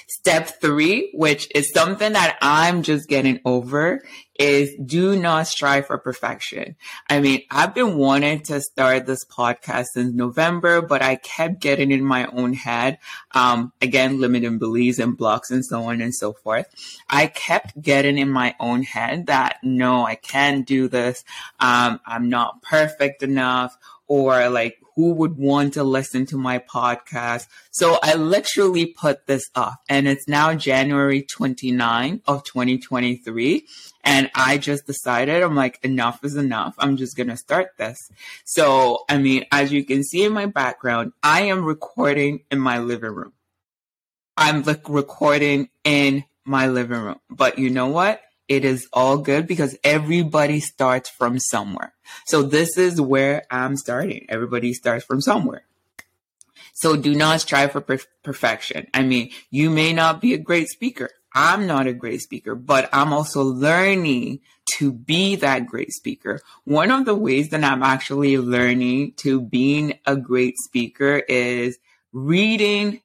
Step 0.08 0.60
three, 0.60 1.10
which 1.14 1.48
is 1.54 1.72
something 1.72 2.12
that 2.12 2.36
I'm 2.42 2.82
just 2.82 3.08
getting 3.08 3.40
over, 3.44 4.02
is 4.38 4.70
do 4.84 5.16
not 5.16 5.48
strive 5.48 5.86
for 5.86 5.98
perfection. 5.98 6.76
I 7.08 7.18
mean, 7.18 7.42
I've 7.50 7.74
been 7.74 7.96
wanting 7.96 8.42
to 8.42 8.60
start 8.60 9.06
this 9.06 9.24
podcast 9.24 9.86
since 9.94 10.14
November, 10.14 10.80
but 10.82 11.02
I 11.02 11.16
kept 11.16 11.60
getting 11.60 11.90
in 11.90 12.04
my 12.04 12.26
own 12.26 12.52
head. 12.52 12.98
Um, 13.32 13.72
again, 13.80 14.20
limiting 14.20 14.58
beliefs 14.58 14.98
and 14.98 15.16
blocks 15.16 15.50
and 15.50 15.64
so 15.64 15.84
on 15.84 16.00
and 16.02 16.14
so 16.14 16.34
forth. 16.34 16.66
I 17.08 17.26
kept 17.26 17.80
getting 17.80 18.18
in 18.18 18.30
my 18.30 18.54
own 18.60 18.82
head 18.82 19.26
that 19.26 19.56
no, 19.62 20.04
I 20.06 20.14
can't 20.14 20.66
do 20.66 20.88
this. 20.88 21.24
Um, 21.58 22.00
I'm 22.06 22.28
not 22.28 22.62
perfect 22.62 23.22
enough 23.22 23.76
or 24.06 24.48
like 24.50 24.76
who 25.00 25.14
would 25.14 25.38
want 25.38 25.72
to 25.72 25.82
listen 25.82 26.26
to 26.26 26.36
my 26.36 26.58
podcast. 26.58 27.46
So 27.70 27.98
I 28.02 28.16
literally 28.16 28.84
put 28.84 29.26
this 29.26 29.48
off 29.54 29.76
and 29.88 30.06
it's 30.06 30.28
now 30.28 30.52
January 30.52 31.22
29 31.22 32.20
of 32.26 32.44
2023. 32.44 33.66
And 34.04 34.30
I 34.34 34.58
just 34.58 34.86
decided, 34.86 35.42
I'm 35.42 35.56
like, 35.56 35.78
enough 35.82 36.22
is 36.22 36.36
enough. 36.36 36.74
I'm 36.78 36.98
just 36.98 37.16
going 37.16 37.30
to 37.30 37.36
start 37.38 37.70
this. 37.78 37.96
So, 38.44 39.04
I 39.08 39.16
mean, 39.16 39.46
as 39.50 39.72
you 39.72 39.84
can 39.84 40.04
see 40.04 40.24
in 40.24 40.34
my 40.34 40.44
background, 40.44 41.12
I 41.22 41.42
am 41.44 41.64
recording 41.64 42.40
in 42.50 42.58
my 42.58 42.78
living 42.78 43.14
room. 43.14 43.32
I'm 44.36 44.62
like 44.64 44.86
recording 44.86 45.70
in 45.82 46.24
my 46.44 46.68
living 46.68 47.00
room. 47.00 47.20
But 47.30 47.58
you 47.58 47.70
know 47.70 47.88
what? 47.88 48.20
It 48.50 48.64
is 48.64 48.88
all 48.92 49.16
good 49.16 49.46
because 49.46 49.78
everybody 49.84 50.58
starts 50.58 51.08
from 51.08 51.38
somewhere. 51.38 51.94
So 52.26 52.42
this 52.42 52.76
is 52.76 53.00
where 53.00 53.44
I'm 53.48 53.76
starting. 53.76 54.26
Everybody 54.28 54.74
starts 54.74 55.04
from 55.04 55.20
somewhere. 55.20 55.62
So 56.74 56.96
do 56.96 57.14
not 57.14 57.40
strive 57.40 57.70
for 57.70 57.80
per- 57.80 58.00
perfection. 58.24 58.88
I 58.92 59.04
mean, 59.04 59.30
you 59.50 59.70
may 59.70 59.92
not 59.92 60.20
be 60.20 60.34
a 60.34 60.38
great 60.38 60.68
speaker. 60.68 61.10
I'm 61.32 61.68
not 61.68 61.86
a 61.86 61.92
great 61.92 62.22
speaker, 62.22 62.56
but 62.56 62.88
I'm 62.92 63.12
also 63.12 63.44
learning 63.44 64.40
to 64.78 64.90
be 64.90 65.36
that 65.36 65.66
great 65.66 65.92
speaker. 65.92 66.40
One 66.64 66.90
of 66.90 67.04
the 67.04 67.14
ways 67.14 67.50
that 67.50 67.62
I'm 67.62 67.84
actually 67.84 68.36
learning 68.36 69.12
to 69.18 69.40
being 69.40 70.00
a 70.06 70.16
great 70.16 70.56
speaker 70.58 71.22
is 71.28 71.78
reading 72.12 73.00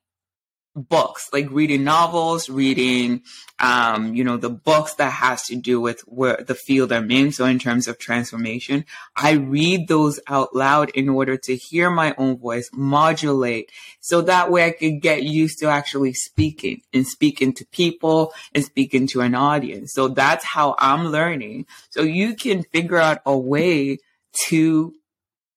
books, 0.75 1.29
like 1.32 1.50
reading 1.50 1.84
novels, 1.84 2.50
reading, 2.50 3.22
um, 3.60 4.13
you 4.13 4.24
know, 4.24 4.36
the 4.36 4.50
books 4.50 4.96
that 4.96 5.12
has 5.12 5.44
to 5.44 5.55
do 5.55 5.79
with 5.79 6.01
where 6.01 6.44
the 6.46 6.55
field 6.55 6.91
I'm 6.91 7.10
in. 7.10 7.32
So 7.32 7.46
in 7.46 7.60
terms 7.60 7.88
of 7.88 7.98
transformation, 7.98 8.86
I 9.15 9.32
read 9.32 9.88
those 9.88 10.20
out 10.27 10.53
loud 10.53 10.89
in 10.89 11.08
order 11.08 11.38
to 11.38 11.55
hear 11.55 11.89
my 11.89 12.13
own 12.17 12.38
voice 12.38 12.70
modulate. 12.74 13.72
So 14.01 14.22
that 14.22 14.51
way 14.51 14.65
I 14.65 14.72
could 14.72 15.01
get 15.01 15.24
used 15.24 15.60
to 15.60 15.67
actually 15.67 16.13
speaking 16.13 16.82
and 16.94 17.08
speaking 17.08 17.53
to 17.53 17.65
people 17.67 18.34
and 18.53 18.63
speaking 18.63 19.08
to 19.08 19.22
an 19.22 19.34
audience. 19.34 19.94
So 19.94 20.10
that's 20.10 20.44
how 20.44 20.75
I'm 20.77 21.08
learning. 21.08 21.67
So 21.89 22.01
you 22.01 22.36
can 22.36 22.63
figure 22.63 22.98
out 22.98 23.22
a 23.25 23.38
way 23.38 24.00
to 24.48 24.94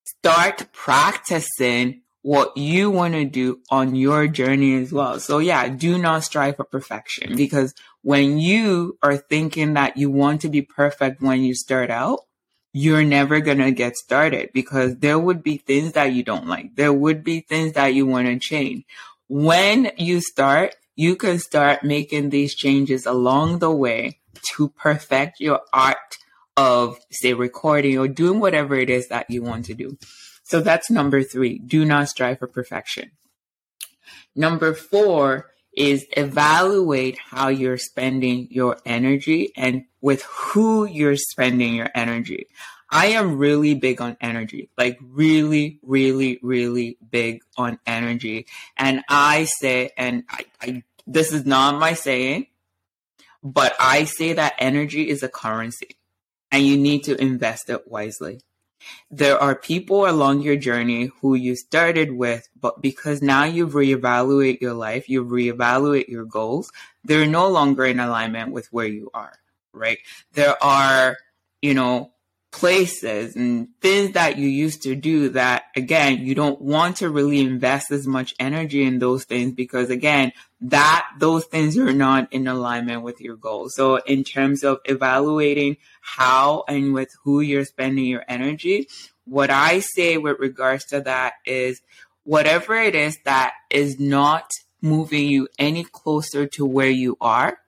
start 0.04 0.68
practicing 0.72 2.02
what 2.22 2.56
you 2.56 2.90
want 2.90 3.14
to 3.14 3.24
do 3.24 3.60
on 3.70 3.94
your 3.94 4.26
journey 4.26 4.74
as 4.82 4.92
well. 4.92 5.20
So 5.20 5.38
yeah, 5.38 5.68
do 5.68 5.98
not 5.98 6.24
strive 6.24 6.56
for 6.56 6.64
perfection 6.64 7.36
because 7.36 7.74
when 8.02 8.38
you 8.38 8.98
are 9.02 9.16
thinking 9.16 9.74
that 9.74 9.96
you 9.96 10.10
want 10.10 10.40
to 10.42 10.48
be 10.48 10.62
perfect 10.62 11.22
when 11.22 11.42
you 11.42 11.54
start 11.54 11.90
out, 11.90 12.20
you're 12.72 13.04
never 13.04 13.40
going 13.40 13.58
to 13.58 13.70
get 13.70 13.96
started 13.96 14.50
because 14.52 14.96
there 14.98 15.18
would 15.18 15.42
be 15.42 15.56
things 15.56 15.92
that 15.92 16.12
you 16.12 16.22
don't 16.22 16.46
like. 16.46 16.74
There 16.76 16.92
would 16.92 17.24
be 17.24 17.40
things 17.40 17.72
that 17.72 17.94
you 17.94 18.06
want 18.06 18.26
to 18.26 18.38
change. 18.38 18.84
When 19.28 19.90
you 19.96 20.20
start, 20.20 20.74
you 20.94 21.16
can 21.16 21.38
start 21.38 21.84
making 21.84 22.30
these 22.30 22.54
changes 22.54 23.06
along 23.06 23.60
the 23.60 23.70
way 23.70 24.20
to 24.56 24.68
perfect 24.68 25.40
your 25.40 25.60
art 25.72 26.18
of 26.56 26.98
say 27.10 27.34
recording 27.34 27.98
or 27.98 28.08
doing 28.08 28.40
whatever 28.40 28.74
it 28.74 28.90
is 28.90 29.08
that 29.08 29.30
you 29.30 29.42
want 29.42 29.64
to 29.66 29.74
do. 29.74 29.96
So 30.48 30.62
that's 30.62 30.90
number 30.90 31.22
three. 31.22 31.58
Do 31.58 31.84
not 31.84 32.08
strive 32.08 32.38
for 32.38 32.46
perfection. 32.46 33.10
Number 34.34 34.72
four 34.72 35.50
is 35.76 36.06
evaluate 36.16 37.18
how 37.18 37.48
you're 37.48 37.76
spending 37.76 38.48
your 38.50 38.78
energy 38.86 39.52
and 39.58 39.84
with 40.00 40.22
who 40.22 40.86
you're 40.86 41.16
spending 41.18 41.74
your 41.74 41.90
energy. 41.94 42.46
I 42.88 43.08
am 43.08 43.36
really 43.36 43.74
big 43.74 44.00
on 44.00 44.16
energy, 44.22 44.70
like 44.78 44.98
really, 45.02 45.80
really, 45.82 46.38
really 46.42 46.96
big 47.10 47.42
on 47.58 47.78
energy. 47.86 48.46
And 48.78 49.02
I 49.06 49.44
say, 49.44 49.90
and 49.98 50.24
I, 50.30 50.44
I 50.62 50.82
this 51.06 51.30
is 51.30 51.44
not 51.44 51.78
my 51.78 51.92
saying, 51.92 52.46
but 53.42 53.76
I 53.78 54.04
say 54.04 54.32
that 54.32 54.54
energy 54.58 55.10
is 55.10 55.22
a 55.22 55.28
currency 55.28 55.98
and 56.50 56.64
you 56.64 56.78
need 56.78 57.04
to 57.04 57.20
invest 57.20 57.68
it 57.68 57.86
wisely. 57.86 58.40
There 59.10 59.38
are 59.38 59.54
people 59.54 60.08
along 60.08 60.42
your 60.42 60.56
journey 60.56 61.10
who 61.20 61.34
you 61.34 61.56
started 61.56 62.12
with, 62.12 62.48
but 62.60 62.80
because 62.82 63.22
now 63.22 63.44
you've 63.44 63.72
reevaluated 63.72 64.60
your 64.60 64.74
life, 64.74 65.08
you've 65.08 65.28
your 66.08 66.24
goals, 66.24 66.70
they're 67.04 67.26
no 67.26 67.48
longer 67.48 67.84
in 67.84 68.00
alignment 68.00 68.52
with 68.52 68.72
where 68.72 68.86
you 68.86 69.10
are, 69.14 69.34
right? 69.72 69.98
There 70.32 70.62
are, 70.62 71.16
you 71.62 71.74
know, 71.74 72.12
places 72.50 73.36
and 73.36 73.68
things 73.80 74.12
that 74.12 74.38
you 74.38 74.48
used 74.48 74.82
to 74.82 74.94
do 74.94 75.28
that 75.28 75.64
again 75.76 76.24
you 76.24 76.34
don't 76.34 76.62
want 76.62 76.96
to 76.96 77.10
really 77.10 77.40
invest 77.40 77.90
as 77.90 78.06
much 78.06 78.34
energy 78.40 78.82
in 78.82 78.98
those 78.98 79.24
things 79.24 79.52
because 79.52 79.90
again 79.90 80.32
that 80.60 81.06
those 81.18 81.44
things 81.44 81.76
are 81.76 81.92
not 81.92 82.32
in 82.32 82.48
alignment 82.48 83.02
with 83.02 83.20
your 83.20 83.36
goals. 83.36 83.76
So 83.76 83.96
in 83.98 84.24
terms 84.24 84.64
of 84.64 84.78
evaluating 84.86 85.76
how 86.00 86.64
and 86.66 86.92
with 86.94 87.10
who 87.22 87.40
you're 87.40 87.64
spending 87.64 88.06
your 88.06 88.24
energy 88.26 88.88
what 89.28 89.50
i 89.50 89.78
say 89.80 90.16
with 90.16 90.38
regards 90.38 90.86
to 90.86 91.00
that 91.00 91.34
is 91.44 91.82
whatever 92.24 92.74
it 92.74 92.94
is 92.94 93.18
that 93.24 93.52
is 93.70 94.00
not 94.00 94.50
moving 94.80 95.28
you 95.28 95.48
any 95.58 95.84
closer 95.84 96.46
to 96.46 96.64
where 96.64 96.90
you 96.90 97.16
are 97.20 97.58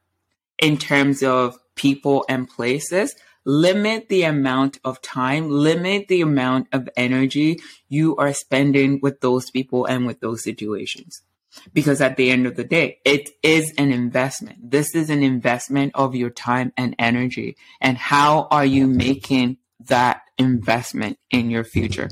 in 0.59 0.79
terms 0.79 1.23
of 1.23 1.59
people 1.75 2.25
and 2.29 2.49
places 2.49 3.15
limit 3.51 4.09
the 4.09 4.23
amount 4.23 4.79
of 4.85 5.03
time, 5.03 5.51
limit 5.51 6.07
the 6.09 6.21
amount 6.21 6.69
of 6.73 6.89
energy 6.97 7.59
you 7.89 8.15
are 8.17 8.33
spending 8.33 9.01
with 9.03 9.21
those 9.21 9.51
people 9.51 9.87
and 9.87 10.07
with 10.07 10.21
those 10.21 10.45
situations. 10.45 11.23
Because 11.73 12.01
at 12.01 12.17
the 12.17 12.31
end 12.31 12.47
of 12.47 12.55
the 12.55 12.63
day, 12.63 12.99
it 13.05 13.29
is 13.43 13.73
an 13.77 13.91
investment. 13.91 14.71
This 14.71 14.95
is 14.95 15.11
an 15.11 15.25
investment 15.25 15.93
of 15.97 16.15
your 16.15 16.31
time 16.31 16.73
and 16.77 16.95
energy. 16.97 17.57
And 17.81 17.99
how 17.99 18.47
are 18.53 18.65
you 18.65 18.87
making 18.87 19.59
that 19.87 20.23
investment 20.39 21.19
in 21.33 21.51
your 21.51 21.65
future? 21.65 22.09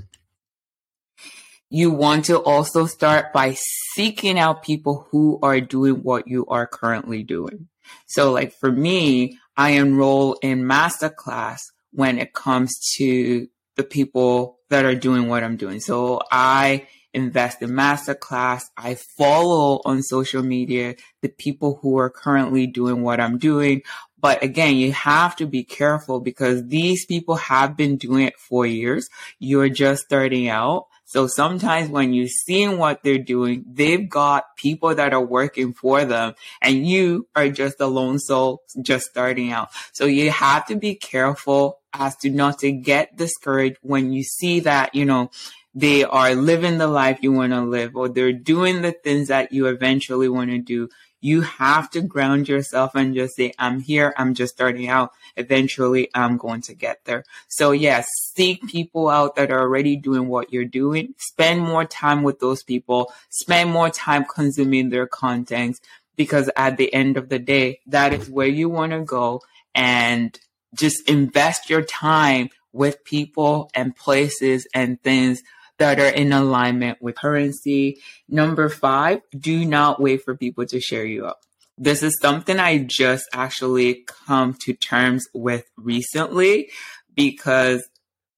you 1.71 1.90
want 1.90 2.25
to 2.25 2.38
also 2.38 2.87
start 2.87 3.33
by 3.33 3.54
seeking 3.95 4.38
out 4.38 4.62
people 4.62 5.07
who 5.11 5.38
are 5.42 5.61
doing 5.61 5.97
what 5.97 6.26
you 6.26 6.47
are 6.47 6.66
currently 6.66 7.23
doing. 7.23 7.68
So 8.07 8.33
like 8.33 8.52
for 8.52 8.73
me, 8.73 9.38
I 9.59 9.71
enroll 9.71 10.35
in 10.35 10.62
masterclass 10.62 11.62
when 11.93 12.19
it 12.19 12.33
comes 12.33 12.79
to 12.97 13.49
the 13.77 13.83
people 13.83 14.61
that 14.71 14.85
are 14.85 14.95
doing 14.95 15.29
what 15.29 15.43
I'm 15.43 15.57
doing. 15.57 15.81
So 15.81 16.21
I 16.31 16.87
invest 17.12 17.61
in 17.61 17.71
masterclass. 17.71 18.67
I 18.77 18.95
follow 18.95 19.81
on 19.85 20.03
social 20.03 20.45
media 20.45 20.95
the 21.23 21.29
people 21.29 21.81
who 21.83 21.99
are 21.99 22.09
currently 22.09 22.69
doing 22.69 23.03
what 23.03 23.21
I'm 23.21 23.38
doing. 23.38 23.83
But 24.21 24.43
again, 24.45 24.77
you 24.77 24.93
have 24.93 25.35
to 25.37 25.47
be 25.47 25.65
careful 25.65 26.21
because 26.21 26.67
these 26.67 27.05
people 27.07 27.37
have 27.37 27.77
been 27.77 27.97
doing 27.97 28.27
it 28.27 28.38
for 28.38 28.65
years. 28.65 29.09
You're 29.41 29.69
just 29.69 30.05
starting 30.05 30.49
out. 30.49 30.87
So 31.09 31.27
sometimes 31.27 31.88
when 31.88 32.12
you're 32.12 32.29
seeing 32.29 32.77
what 32.77 33.03
they're 33.03 33.17
doing, 33.17 33.65
they've 33.67 34.07
got 34.07 34.55
people 34.57 34.95
that 34.95 35.15
are 35.15 35.25
working 35.25 35.73
for 35.73 36.05
them 36.05 36.35
and 36.61 36.87
you 36.87 37.27
are 37.35 37.49
just 37.49 37.81
a 37.81 37.87
lone 37.87 38.19
soul 38.19 38.61
just 38.83 39.07
starting 39.07 39.50
out. 39.50 39.71
So 39.93 40.05
you 40.05 40.31
have 40.31 40.67
to 40.67 40.77
be 40.77 40.97
careful 40.97 41.79
as 41.95 42.15
to 42.17 42.29
not 42.29 42.59
to 42.59 42.73
get 42.73 43.17
discouraged 43.17 43.79
when 43.81 44.12
you 44.12 44.23
see 44.23 44.61
that, 44.61 44.95
you 44.95 45.07
know, 45.07 45.31
they 45.75 46.05
are 46.05 46.35
living 46.35 46.77
the 46.77 46.87
life 46.87 47.21
you 47.23 47.33
want 47.33 47.55
to 47.55 47.62
live 47.62 47.97
or 47.97 48.11
they're 48.11 48.35
doing 48.35 48.83
the 48.83 48.93
things 48.93 49.29
that 49.29 49.50
you 49.50 49.67
eventually 49.69 50.29
want 50.29 50.50
to 50.50 50.59
do 50.59 50.91
you 51.20 51.40
have 51.40 51.90
to 51.90 52.00
ground 52.00 52.48
yourself 52.48 52.94
and 52.94 53.14
just 53.14 53.34
say, 53.34 53.52
I'm 53.58 53.80
here. 53.80 54.14
I'm 54.16 54.34
just 54.34 54.54
starting 54.54 54.88
out. 54.88 55.12
Eventually 55.37 56.08
I'm 56.14 56.37
going 56.37 56.60
to 56.62 56.75
get 56.75 57.04
there. 57.04 57.25
So 57.48 57.72
yes, 57.72 58.06
seek 58.34 58.66
people 58.68 59.08
out 59.08 59.37
that 59.37 59.50
are 59.50 59.60
already 59.60 59.96
doing 59.96 60.28
what 60.28 60.52
you're 60.52 60.64
doing. 60.64 61.14
Spend 61.18 61.60
more 61.60 61.84
time 61.84 62.22
with 62.22 62.38
those 62.38 62.62
people. 62.62 63.12
Spend 63.30 63.70
more 63.70 63.90
time 63.90 64.25
consuming 64.25 64.90
their 64.90 65.06
content 65.06 65.80
because 66.16 66.50
at 66.56 66.76
the 66.76 66.92
end 66.92 67.16
of 67.16 67.28
the 67.28 67.38
day, 67.38 67.80
that 67.87 68.12
is 68.12 68.28
where 68.28 68.46
you 68.46 68.68
want 68.68 68.92
to 68.92 69.00
go 69.00 69.42
and 69.75 70.38
just 70.75 71.08
invest 71.08 71.70
your 71.70 71.82
time 71.82 72.50
with 72.72 73.02
people 73.04 73.70
and 73.75 73.96
places 73.96 74.66
and 74.75 75.02
things 75.02 75.42
that 75.78 75.99
are 75.99 76.08
in 76.08 76.32
alignment 76.32 77.00
with 77.00 77.16
currency. 77.16 78.00
Number 78.28 78.68
five, 78.68 79.20
do 79.37 79.64
not 79.64 80.00
wait 80.00 80.23
for 80.25 80.37
people 80.37 80.66
to 80.66 80.80
share 80.80 81.04
you 81.04 81.26
up. 81.26 81.40
This 81.76 82.02
is 82.02 82.18
something 82.20 82.58
I 82.58 82.78
just 82.78 83.26
actually 83.32 84.04
come 84.26 84.54
to 84.62 84.75
terms 84.75 85.26
with 85.32 85.64
recently 85.76 86.70
because 87.14 87.88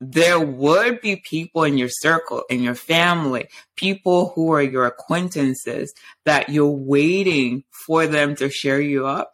there 0.01 0.41
would 0.41 1.01
be 1.01 1.17
people 1.17 1.65
in 1.65 1.77
your 1.77 1.89
circle, 1.91 2.45
in 2.49 2.63
your 2.63 2.75
family, 2.75 3.49
people 3.77 4.33
who 4.35 4.53
are 4.53 4.63
your 4.63 4.87
acquaintances 4.87 5.93
that 6.25 6.49
you're 6.49 6.67
waiting 6.67 7.65
for 7.87 8.07
them 8.07 8.35
to 8.37 8.51
share 8.51 8.81
you 8.81 9.07
up. 9.07 9.33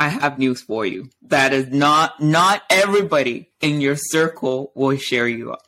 I 0.00 0.08
have 0.08 0.38
news 0.38 0.62
for 0.62 0.86
you. 0.86 1.10
That 1.22 1.52
is 1.52 1.68
not, 1.68 2.20
not 2.20 2.62
everybody 2.70 3.50
in 3.60 3.80
your 3.80 3.96
circle 3.96 4.70
will 4.76 4.96
share 4.96 5.26
you 5.26 5.52
up. 5.52 5.67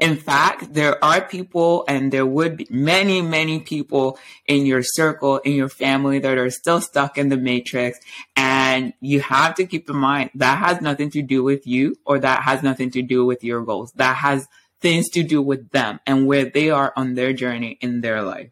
In 0.00 0.16
fact, 0.16 0.72
there 0.72 1.02
are 1.04 1.20
people 1.20 1.84
and 1.86 2.10
there 2.10 2.24
would 2.24 2.56
be 2.56 2.66
many, 2.70 3.20
many 3.20 3.60
people 3.60 4.18
in 4.46 4.64
your 4.64 4.82
circle, 4.82 5.38
in 5.38 5.52
your 5.52 5.68
family 5.68 6.18
that 6.20 6.38
are 6.38 6.48
still 6.48 6.80
stuck 6.80 7.18
in 7.18 7.28
the 7.28 7.36
matrix. 7.36 8.00
And 8.34 8.94
you 9.00 9.20
have 9.20 9.54
to 9.56 9.66
keep 9.66 9.90
in 9.90 9.96
mind 9.96 10.30
that 10.36 10.58
has 10.58 10.80
nothing 10.80 11.10
to 11.10 11.22
do 11.22 11.42
with 11.42 11.66
you 11.66 11.96
or 12.06 12.18
that 12.18 12.42
has 12.42 12.62
nothing 12.62 12.90
to 12.92 13.02
do 13.02 13.26
with 13.26 13.44
your 13.44 13.62
goals. 13.62 13.92
That 13.92 14.16
has 14.16 14.48
things 14.80 15.10
to 15.10 15.22
do 15.22 15.42
with 15.42 15.70
them 15.70 16.00
and 16.06 16.26
where 16.26 16.46
they 16.46 16.70
are 16.70 16.94
on 16.96 17.14
their 17.14 17.34
journey 17.34 17.76
in 17.82 18.00
their 18.00 18.22
life. 18.22 18.50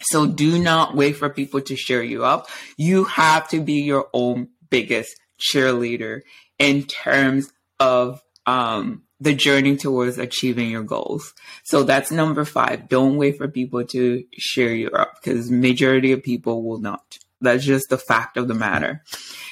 So 0.00 0.26
do 0.26 0.58
not 0.58 0.96
wait 0.96 1.16
for 1.16 1.28
people 1.28 1.60
to 1.62 1.76
share 1.76 2.02
you 2.02 2.24
up. 2.24 2.48
You 2.78 3.04
have 3.04 3.48
to 3.50 3.60
be 3.60 3.82
your 3.82 4.08
own 4.12 4.48
biggest 4.70 5.14
cheerleader 5.38 6.22
in 6.58 6.84
terms 6.84 7.52
of 7.78 8.22
um, 8.46 9.02
the 9.24 9.34
journey 9.34 9.76
towards 9.76 10.18
achieving 10.18 10.70
your 10.70 10.82
goals. 10.82 11.34
So 11.64 11.82
that's 11.82 12.10
number 12.10 12.44
five. 12.44 12.88
Don't 12.88 13.16
wait 13.16 13.38
for 13.38 13.48
people 13.48 13.84
to 13.86 14.22
share 14.36 14.74
you 14.74 14.90
up 14.90 15.14
because 15.16 15.50
majority 15.50 16.12
of 16.12 16.22
people 16.22 16.62
will 16.62 16.78
not. 16.78 17.18
That's 17.40 17.64
just 17.64 17.88
the 17.88 17.98
fact 17.98 18.36
of 18.36 18.48
the 18.48 18.54
matter. 18.54 19.02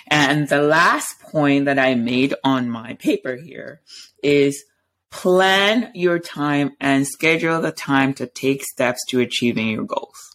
And 0.09 0.49
the 0.49 0.63
last 0.63 1.21
point 1.21 1.65
that 1.65 1.79
I 1.79 1.95
made 1.95 2.35
on 2.45 2.69
my 2.69 2.95
paper 2.95 3.37
here 3.37 3.81
is 4.23 4.65
plan 5.11 5.91
your 5.95 6.19
time 6.19 6.73
and 6.79 7.07
schedule 7.07 7.61
the 7.61 7.73
time 7.73 8.13
to 8.15 8.27
take 8.27 8.65
steps 8.65 9.01
to 9.09 9.21
achieving 9.21 9.69
your 9.69 9.85
goals. 9.85 10.32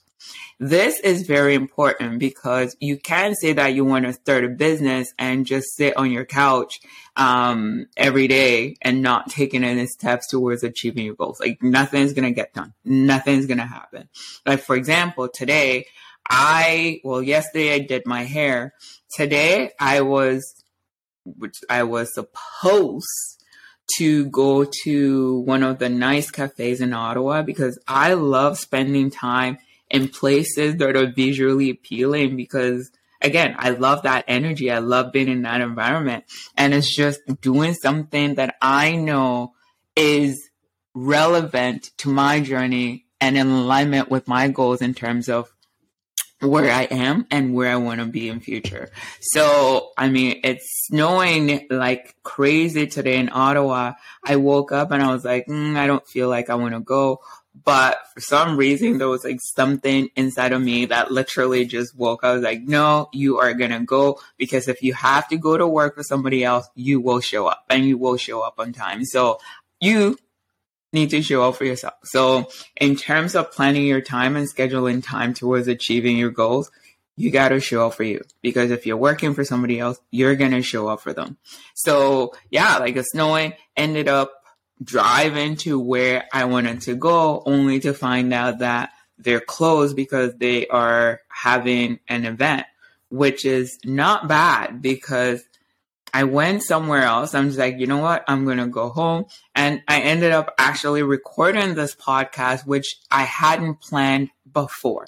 This 0.59 0.99
is 0.99 1.27
very 1.27 1.53
important 1.53 2.17
because 2.17 2.75
you 2.79 2.97
can 2.97 3.35
say 3.35 3.53
that 3.53 3.75
you 3.75 3.85
want 3.85 4.05
to 4.05 4.13
start 4.13 4.43
a 4.43 4.49
business 4.49 5.13
and 5.19 5.45
just 5.45 5.75
sit 5.75 5.95
on 5.95 6.09
your 6.09 6.25
couch 6.25 6.79
um, 7.15 7.85
every 7.95 8.27
day 8.27 8.75
and 8.81 9.03
not 9.03 9.29
taking 9.29 9.63
any 9.63 9.85
steps 9.85 10.27
towards 10.29 10.63
achieving 10.63 11.05
your 11.05 11.13
goals. 11.13 11.39
Like 11.39 11.61
nothing's 11.61 12.13
going 12.13 12.27
to 12.27 12.31
get 12.31 12.55
done. 12.55 12.73
Nothing's 12.83 13.45
going 13.45 13.59
to 13.59 13.65
happen. 13.65 14.09
Like 14.47 14.61
for 14.61 14.75
example, 14.75 15.29
today 15.29 15.85
I, 16.27 17.01
well, 17.03 17.21
yesterday 17.21 17.75
I 17.75 17.79
did 17.79 18.07
my 18.07 18.23
hair. 18.23 18.73
Today 19.13 19.71
I 19.79 20.01
was, 20.01 20.63
which 21.23 21.57
I 21.69 21.83
was 21.83 22.11
supposed 22.15 23.05
to 23.97 24.25
go 24.31 24.65
to 24.83 25.39
one 25.41 25.61
of 25.61 25.77
the 25.77 25.87
nice 25.87 26.31
cafes 26.31 26.81
in 26.81 26.93
Ottawa 26.93 27.43
because 27.43 27.79
I 27.87 28.15
love 28.15 28.57
spending 28.57 29.11
time 29.11 29.59
in 29.89 30.09
places 30.09 30.77
that 30.77 30.95
are 30.95 31.11
visually 31.11 31.69
appealing 31.69 32.35
because 32.35 32.91
again, 33.21 33.55
I 33.57 33.71
love 33.71 34.03
that 34.03 34.25
energy. 34.27 34.71
I 34.71 34.79
love 34.79 35.11
being 35.11 35.27
in 35.27 35.41
that 35.43 35.61
environment. 35.61 36.25
And 36.55 36.73
it's 36.73 36.93
just 36.93 37.21
doing 37.41 37.73
something 37.73 38.35
that 38.35 38.55
I 38.61 38.95
know 38.95 39.53
is 39.95 40.49
relevant 40.93 41.91
to 41.97 42.09
my 42.09 42.39
journey 42.39 43.05
and 43.19 43.37
in 43.37 43.47
alignment 43.47 44.09
with 44.09 44.27
my 44.27 44.47
goals 44.47 44.81
in 44.81 44.93
terms 44.93 45.29
of 45.29 45.51
where 46.39 46.71
I 46.71 46.83
am 46.83 47.25
and 47.31 47.53
where 47.53 47.71
I 47.71 47.77
want 47.77 47.99
to 47.99 48.05
be 48.05 48.29
in 48.29 48.39
future. 48.39 48.89
So, 49.21 49.91
I 49.97 50.09
mean, 50.09 50.41
it's 50.43 50.65
snowing 50.87 51.67
like 51.69 52.15
crazy 52.23 52.87
today 52.87 53.17
in 53.17 53.29
Ottawa. 53.31 53.93
I 54.23 54.35
woke 54.35 54.71
up 54.71 54.91
and 54.91 55.01
I 55.01 55.11
was 55.11 55.25
like, 55.25 55.47
mm, 55.47 55.75
I 55.75 55.87
don't 55.87 56.07
feel 56.07 56.29
like 56.29 56.49
I 56.49 56.55
want 56.55 56.75
to 56.75 56.79
go. 56.79 57.21
But 57.63 57.97
for 58.13 58.19
some 58.21 58.55
reason, 58.55 58.99
there 58.99 59.07
was 59.07 59.23
like 59.23 59.39
something 59.41 60.09
inside 60.15 60.53
of 60.53 60.61
me 60.61 60.85
that 60.85 61.11
literally 61.11 61.65
just 61.65 61.97
woke. 61.97 62.23
I 62.23 62.33
was 62.33 62.43
like, 62.43 62.61
no, 62.61 63.09
you 63.13 63.39
are 63.39 63.55
going 63.55 63.71
to 63.71 63.79
go 63.79 64.19
because 64.37 64.67
if 64.67 64.83
you 64.83 64.93
have 64.93 65.27
to 65.29 65.37
go 65.37 65.57
to 65.57 65.67
work 65.67 65.95
for 65.95 66.03
somebody 66.03 66.43
else, 66.43 66.69
you 66.75 66.99
will 66.99 67.19
show 67.19 67.47
up 67.47 67.65
and 67.69 67.83
you 67.83 67.97
will 67.97 68.17
show 68.17 68.41
up 68.41 68.59
on 68.59 68.73
time. 68.73 69.05
So 69.05 69.39
you 69.81 70.19
need 70.93 71.09
to 71.11 71.21
show 71.21 71.47
up 71.47 71.55
for 71.55 71.65
yourself. 71.65 71.95
So 72.03 72.49
in 72.79 72.95
terms 72.95 73.35
of 73.35 73.51
planning 73.51 73.85
your 73.85 74.01
time 74.01 74.35
and 74.35 74.47
scheduling 74.49 75.03
time 75.03 75.33
towards 75.33 75.67
achieving 75.67 76.17
your 76.17 76.31
goals, 76.31 76.71
you 77.15 77.31
got 77.31 77.49
to 77.49 77.59
show 77.59 77.87
up 77.87 77.95
for 77.95 78.03
you 78.03 78.23
because 78.41 78.71
if 78.71 78.85
you're 78.85 78.95
working 78.95 79.33
for 79.33 79.43
somebody 79.43 79.79
else, 79.79 79.99
you're 80.11 80.35
going 80.35 80.51
to 80.51 80.61
show 80.61 80.87
up 80.87 81.01
for 81.01 81.13
them. 81.13 81.37
So 81.73 82.33
yeah, 82.51 82.77
like 82.77 82.95
it's 82.95 83.11
snowing 83.11 83.53
ended 83.75 84.07
up 84.07 84.31
driving 84.83 85.55
to 85.57 85.79
where 85.79 86.25
I 86.31 86.45
wanted 86.45 86.81
to 86.81 86.95
go 86.95 87.41
only 87.45 87.79
to 87.81 87.93
find 87.93 88.33
out 88.33 88.59
that 88.59 88.91
they're 89.17 89.39
closed 89.39 89.95
because 89.95 90.35
they 90.35 90.67
are 90.67 91.21
having 91.29 91.99
an 92.07 92.25
event, 92.25 92.67
which 93.09 93.45
is 93.45 93.79
not 93.83 94.27
bad 94.27 94.81
because 94.81 95.43
I 96.17 96.23
went 96.23 96.63
somewhere 96.63 97.03
else. 97.03 97.35
I'm 97.35 97.49
just 97.49 97.59
like, 97.59 97.77
you 97.77 97.85
know 97.85 97.99
what? 97.99 98.23
I'm 98.27 98.43
going 98.43 98.57
to 98.57 98.65
go 98.65 98.89
home. 98.89 99.25
And 99.53 99.83
I 99.87 100.01
ended 100.01 100.31
up 100.31 100.51
actually 100.57 101.03
recording 101.03 101.75
this 101.75 101.93
podcast, 101.93 102.65
which 102.65 102.87
I 103.11 103.21
hadn't 103.21 103.81
planned 103.81 104.29
before. 104.51 105.05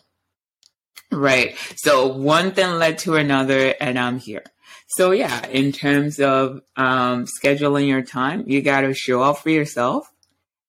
Right. 1.12 1.58
So 1.78 2.06
one 2.06 2.52
thing 2.52 2.78
led 2.78 3.00
to 3.00 3.16
another 3.16 3.74
and 3.82 3.98
I'm 3.98 4.20
here. 4.20 4.44
So 4.90 5.10
yeah, 5.10 5.48
in 5.48 5.72
terms 5.72 6.20
of 6.20 6.62
um, 6.76 7.26
scheduling 7.26 7.88
your 7.88 8.04
time, 8.04 8.44
you 8.46 8.62
got 8.62 8.82
to 8.82 8.94
show 8.94 9.24
up 9.24 9.40
for 9.40 9.50
yourself 9.50 10.12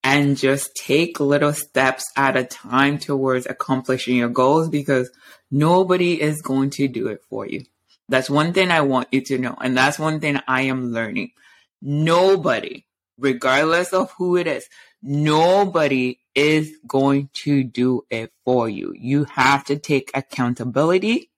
and 0.03 0.39
just 0.39 0.75
take 0.75 1.21
little 1.21 1.53
steps 1.53 2.11
at 2.17 2.39
a 2.39 2.45
time 2.45 2.97
towards 2.97 3.45
accomplishing 3.45 4.17
your 4.17 4.31
goals 4.31 4.71
because 4.71 5.11
nobody 5.51 6.19
is 6.19 6.41
going 6.41 6.71
to 6.71 6.89
do 6.89 7.09
it 7.09 7.21
for 7.29 7.47
you. 7.47 7.67
That's 8.11 8.29
one 8.29 8.53
thing 8.53 8.73
I 8.73 8.81
want 8.81 9.09
you 9.13 9.21
to 9.23 9.39
know. 9.39 9.57
And 9.63 9.77
that's 9.77 9.99
one 9.99 10.19
thing 10.21 10.41
I 10.49 10.63
am 10.63 10.93
learning. 10.93 11.31
Nobody, 11.81 12.85
regardless 13.17 13.93
of 13.93 14.11
who 14.19 14.37
it 14.37 14.49
is, 14.49 14.67
nobody 15.01 16.19
is 16.35 16.77
going 16.89 17.31
to 17.35 17.63
do 17.63 18.03
it 18.11 18.33
for 18.45 18.69
you. 18.69 18.93
You 18.97 19.25
have 19.25 19.65
to 19.67 19.79
take 19.79 20.11
accountability 20.13 21.30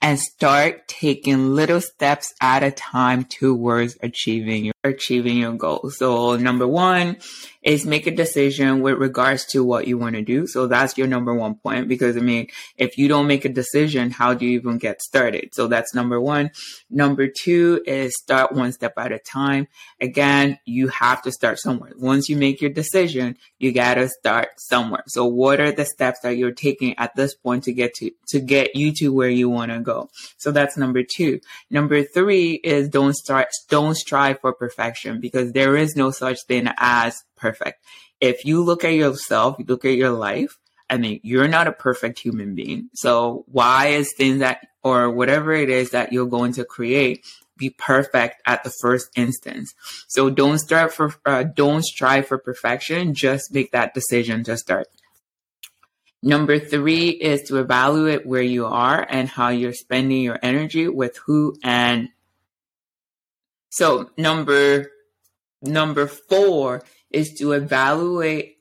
and 0.00 0.18
start 0.18 0.88
taking 0.88 1.54
little 1.54 1.80
steps 1.80 2.34
at 2.40 2.62
a 2.62 2.70
time 2.70 3.24
towards 3.24 3.96
achieving 4.02 4.64
your 4.64 4.74
achieving 4.84 5.38
your 5.38 5.52
goal. 5.52 5.90
So 5.90 6.36
number 6.36 6.66
one 6.66 7.18
is 7.62 7.86
make 7.86 8.06
a 8.06 8.10
decision 8.10 8.80
with 8.80 8.98
regards 8.98 9.44
to 9.46 9.62
what 9.62 9.86
you 9.86 9.96
want 9.96 10.16
to 10.16 10.22
do. 10.22 10.46
So 10.46 10.66
that's 10.66 10.98
your 10.98 11.06
number 11.06 11.32
one 11.34 11.54
point 11.54 11.88
because 11.88 12.16
I 12.16 12.20
mean, 12.20 12.48
if 12.76 12.98
you 12.98 13.06
don't 13.06 13.28
make 13.28 13.44
a 13.44 13.48
decision, 13.48 14.10
how 14.10 14.34
do 14.34 14.44
you 14.44 14.58
even 14.58 14.78
get 14.78 15.00
started? 15.00 15.50
So 15.52 15.68
that's 15.68 15.94
number 15.94 16.20
one. 16.20 16.50
Number 16.90 17.28
two 17.28 17.82
is 17.86 18.12
start 18.18 18.52
one 18.52 18.72
step 18.72 18.94
at 18.96 19.12
a 19.12 19.18
time. 19.18 19.68
Again, 20.00 20.58
you 20.64 20.88
have 20.88 21.22
to 21.22 21.32
start 21.32 21.60
somewhere. 21.60 21.92
Once 21.96 22.28
you 22.28 22.36
make 22.36 22.60
your 22.60 22.70
decision, 22.70 23.36
you 23.58 23.72
got 23.72 23.94
to 23.94 24.08
start 24.08 24.48
somewhere. 24.58 25.04
So 25.06 25.26
what 25.26 25.60
are 25.60 25.72
the 25.72 25.84
steps 25.84 26.20
that 26.20 26.36
you're 26.36 26.52
taking 26.52 26.98
at 26.98 27.14
this 27.14 27.34
point 27.34 27.64
to 27.64 27.72
get 27.72 27.94
to, 27.94 28.10
to 28.28 28.40
get 28.40 28.74
you 28.74 28.92
to 28.96 29.08
where 29.10 29.28
you 29.28 29.48
want 29.48 29.71
to 29.74 29.80
go? 29.80 30.10
So 30.38 30.50
that's 30.50 30.76
number 30.76 31.02
two. 31.02 31.40
Number 31.70 32.02
three 32.02 32.54
is 32.54 32.88
don't 32.88 33.14
start, 33.14 33.48
don't 33.68 33.96
strive 33.96 34.40
for 34.40 34.52
perfection 34.52 35.20
because 35.20 35.52
there 35.52 35.76
is 35.76 35.96
no 35.96 36.10
such 36.10 36.44
thing 36.46 36.68
as 36.78 37.22
perfect. 37.36 37.84
If 38.20 38.44
you 38.44 38.62
look 38.62 38.84
at 38.84 38.94
yourself, 38.94 39.56
you 39.58 39.64
look 39.66 39.84
at 39.84 39.96
your 39.96 40.10
life, 40.10 40.58
I 40.88 40.98
mean, 40.98 41.20
you're 41.22 41.48
not 41.48 41.68
a 41.68 41.72
perfect 41.72 42.18
human 42.18 42.54
being. 42.54 42.90
So 42.94 43.44
why 43.46 43.88
is 43.88 44.12
things 44.16 44.40
that, 44.40 44.66
or 44.82 45.10
whatever 45.10 45.52
it 45.52 45.70
is 45.70 45.90
that 45.90 46.12
you're 46.12 46.26
going 46.26 46.52
to 46.54 46.64
create, 46.64 47.24
be 47.56 47.70
perfect 47.70 48.42
at 48.46 48.64
the 48.64 48.72
first 48.80 49.08
instance. 49.16 49.72
So 50.08 50.30
don't 50.30 50.58
start 50.58 50.92
for, 50.92 51.14
uh, 51.24 51.44
don't 51.44 51.84
strive 51.84 52.26
for 52.26 52.38
perfection. 52.38 53.14
Just 53.14 53.54
make 53.54 53.72
that 53.72 53.94
decision 53.94 54.44
to 54.44 54.56
start. 54.56 54.88
Number 56.22 56.60
three 56.60 57.08
is 57.08 57.42
to 57.48 57.58
evaluate 57.58 58.24
where 58.24 58.42
you 58.42 58.66
are 58.66 59.04
and 59.08 59.28
how 59.28 59.48
you're 59.48 59.72
spending 59.72 60.22
your 60.22 60.38
energy 60.42 60.86
with 60.88 61.16
who 61.26 61.56
and 61.64 62.10
so 63.70 64.10
number 64.16 64.90
number 65.62 66.06
four 66.06 66.84
is 67.10 67.34
to 67.38 67.52
evaluate 67.52 68.58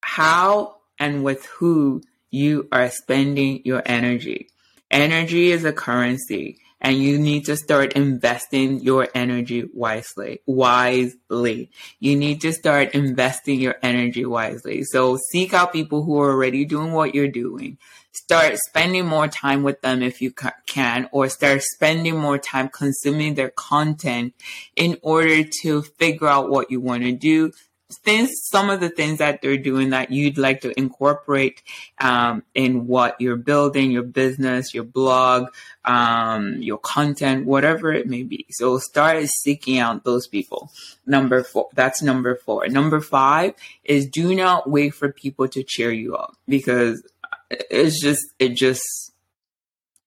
how 0.00 0.76
and 0.98 1.24
with 1.24 1.44
who 1.46 2.02
you 2.30 2.68
are 2.72 2.90
spending 2.90 3.62
your 3.64 3.82
energy. 3.84 4.48
Energy 4.90 5.50
is 5.50 5.64
a 5.64 5.72
currency 5.72 6.58
and 6.84 6.98
you 6.98 7.18
need 7.18 7.46
to 7.46 7.56
start 7.56 7.94
investing 7.94 8.78
your 8.80 9.08
energy 9.14 9.64
wisely, 9.72 10.42
wisely. 10.44 11.70
You 11.98 12.14
need 12.14 12.42
to 12.42 12.52
start 12.52 12.94
investing 12.94 13.58
your 13.58 13.76
energy 13.82 14.26
wisely. 14.26 14.84
So 14.84 15.16
seek 15.30 15.54
out 15.54 15.72
people 15.72 16.04
who 16.04 16.20
are 16.20 16.30
already 16.30 16.66
doing 16.66 16.92
what 16.92 17.14
you're 17.14 17.26
doing. 17.26 17.78
Start 18.12 18.58
spending 18.58 19.06
more 19.06 19.28
time 19.28 19.62
with 19.62 19.80
them 19.80 20.02
if 20.02 20.20
you 20.20 20.30
can, 20.66 21.08
or 21.10 21.30
start 21.30 21.62
spending 21.62 22.18
more 22.18 22.36
time 22.36 22.68
consuming 22.68 23.34
their 23.34 23.50
content 23.50 24.34
in 24.76 24.98
order 25.00 25.42
to 25.62 25.80
figure 25.82 26.28
out 26.28 26.50
what 26.50 26.70
you 26.70 26.80
want 26.80 27.02
to 27.02 27.12
do, 27.12 27.50
things, 27.92 28.30
some 28.50 28.70
of 28.70 28.80
the 28.80 28.88
things 28.88 29.18
that 29.18 29.42
they're 29.42 29.58
doing 29.58 29.90
that 29.90 30.10
you'd 30.10 30.38
like 30.38 30.62
to 30.62 30.78
incorporate 30.78 31.62
um, 32.00 32.42
in 32.54 32.86
what 32.86 33.20
you're 33.20 33.36
building, 33.36 33.90
your 33.90 34.02
business, 34.02 34.72
your 34.72 34.84
blog, 34.84 35.48
um, 35.84 36.62
your 36.62 36.78
content, 36.78 37.46
whatever 37.46 37.92
it 37.92 38.06
may 38.06 38.22
be. 38.22 38.46
So 38.50 38.78
start 38.78 39.24
seeking 39.26 39.78
out 39.78 40.04
those 40.04 40.26
people. 40.26 40.70
Number 41.06 41.42
four, 41.42 41.68
that's 41.74 42.02
number 42.02 42.36
four. 42.36 42.66
Number 42.68 43.00
five 43.00 43.54
is 43.84 44.06
do 44.06 44.34
not 44.34 44.68
wait 44.68 44.94
for 44.94 45.12
people 45.12 45.48
to 45.48 45.62
cheer 45.62 45.90
you 45.90 46.16
up 46.16 46.36
because 46.48 47.06
it's 47.50 48.00
just, 48.00 48.22
it 48.38 48.54
just, 48.54 48.82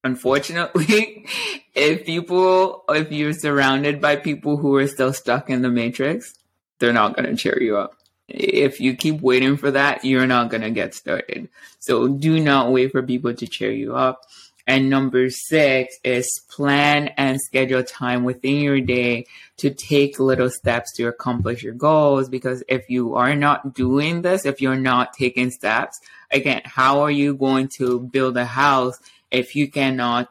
unfortunately, 0.02 1.26
if 1.74 2.04
people, 2.04 2.84
if 2.88 3.12
you're 3.12 3.32
surrounded 3.32 4.00
by 4.00 4.16
people 4.16 4.56
who 4.56 4.74
are 4.76 4.88
still 4.88 5.12
stuck 5.12 5.48
in 5.48 5.62
the 5.62 5.70
matrix, 5.70 6.34
they're 6.78 6.92
not 6.92 7.16
going 7.16 7.28
to 7.28 7.36
cheer 7.36 7.60
you 7.60 7.76
up. 7.76 7.94
If 8.28 8.80
you 8.80 8.94
keep 8.94 9.20
waiting 9.20 9.56
for 9.56 9.70
that, 9.70 10.04
you're 10.04 10.26
not 10.26 10.50
going 10.50 10.60
to 10.60 10.70
get 10.70 10.94
started. 10.94 11.48
So 11.78 12.08
do 12.08 12.38
not 12.40 12.72
wait 12.72 12.92
for 12.92 13.02
people 13.02 13.32
to 13.34 13.46
cheer 13.46 13.72
you 13.72 13.96
up. 13.96 14.20
And 14.66 14.90
number 14.90 15.30
six 15.30 15.96
is 16.04 16.42
plan 16.50 17.08
and 17.16 17.40
schedule 17.40 17.82
time 17.82 18.24
within 18.24 18.56
your 18.56 18.82
day 18.82 19.24
to 19.56 19.70
take 19.70 20.20
little 20.20 20.50
steps 20.50 20.92
to 20.96 21.04
accomplish 21.04 21.62
your 21.62 21.72
goals. 21.72 22.28
Because 22.28 22.62
if 22.68 22.90
you 22.90 23.14
are 23.14 23.34
not 23.34 23.72
doing 23.72 24.20
this, 24.20 24.44
if 24.44 24.60
you're 24.60 24.76
not 24.76 25.14
taking 25.14 25.50
steps, 25.50 25.98
again, 26.30 26.60
how 26.66 27.00
are 27.00 27.10
you 27.10 27.34
going 27.34 27.70
to 27.78 27.98
build 27.98 28.36
a 28.36 28.44
house 28.44 28.98
if 29.30 29.56
you 29.56 29.70
cannot 29.70 30.28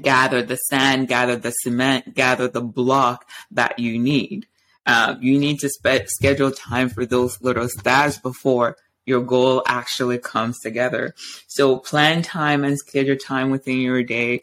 gather 0.00 0.40
the 0.40 0.56
sand, 0.56 1.08
gather 1.08 1.36
the 1.36 1.50
cement, 1.50 2.14
gather 2.14 2.48
the 2.48 2.62
block 2.62 3.28
that 3.50 3.78
you 3.78 3.98
need? 3.98 4.46
Uh, 4.86 5.16
you 5.20 5.38
need 5.38 5.58
to 5.60 5.68
spe- 5.68 6.06
schedule 6.06 6.50
time 6.50 6.88
for 6.88 7.06
those 7.06 7.40
little 7.42 7.68
steps 7.68 8.18
before 8.18 8.76
your 9.06 9.20
goal 9.20 9.62
actually 9.66 10.18
comes 10.18 10.60
together. 10.60 11.14
So 11.46 11.78
plan 11.78 12.22
time 12.22 12.64
and 12.64 12.78
schedule 12.78 13.16
time 13.16 13.50
within 13.50 13.80
your 13.80 14.02
day 14.02 14.40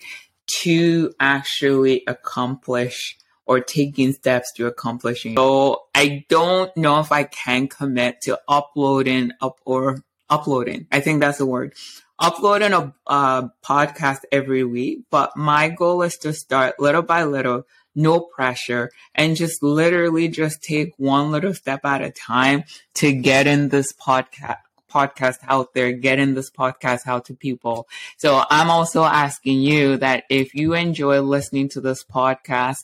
to 0.64 1.14
actually 1.20 2.04
accomplish 2.08 3.18
or 3.46 3.60
taking 3.60 4.14
steps 4.14 4.52
to 4.54 4.68
accomplishing. 4.68 5.36
So 5.36 5.84
I 5.96 6.26
don't 6.30 6.76
know 6.78 7.00
if 7.00 7.12
I 7.12 7.24
can 7.24 7.68
commit 7.68 8.22
to 8.22 8.40
uploading 8.48 9.32
up 9.42 9.60
or 9.66 10.04
uploading. 10.30 10.88
I 10.92 11.02
think 11.02 11.22
that's 11.22 11.40
the 11.40 11.46
word. 11.46 11.74
Uploading 12.20 12.74
a 12.74 12.94
uh, 13.08 13.48
podcast 13.66 14.20
every 14.32 14.64
week, 14.64 15.06
but 15.10 15.36
my 15.36 15.70
goal 15.70 16.04
is 16.04 16.18
to 16.18 16.34
start 16.34 16.80
little 16.80 17.02
by 17.02 17.24
little 17.24 17.66
no 17.96 18.20
pressure, 18.20 18.92
and 19.16 19.36
just 19.36 19.62
literally 19.64 20.28
just 20.28 20.62
take 20.62 20.94
one 20.98 21.32
little 21.32 21.54
step 21.54 21.86
at 21.86 22.02
a 22.02 22.12
time 22.12 22.64
to 22.96 23.12
get 23.12 23.48
in 23.48 23.70
this 23.70 23.94
podcast 23.94 24.58
podcast 24.92 25.38
out 25.48 25.74
there, 25.74 25.94
getting 25.94 26.34
this 26.34 26.52
podcast 26.52 27.08
out 27.08 27.26
to 27.26 27.34
people. 27.34 27.88
So 28.18 28.44
I'm 28.50 28.70
also 28.70 29.04
asking 29.04 29.62
you 29.62 29.98
that 29.98 30.26
if 30.30 30.54
you 30.54 30.74
enjoy 30.74 31.22
listening 31.22 31.70
to 31.70 31.82
this 31.82 32.04
podcast, 32.04 32.84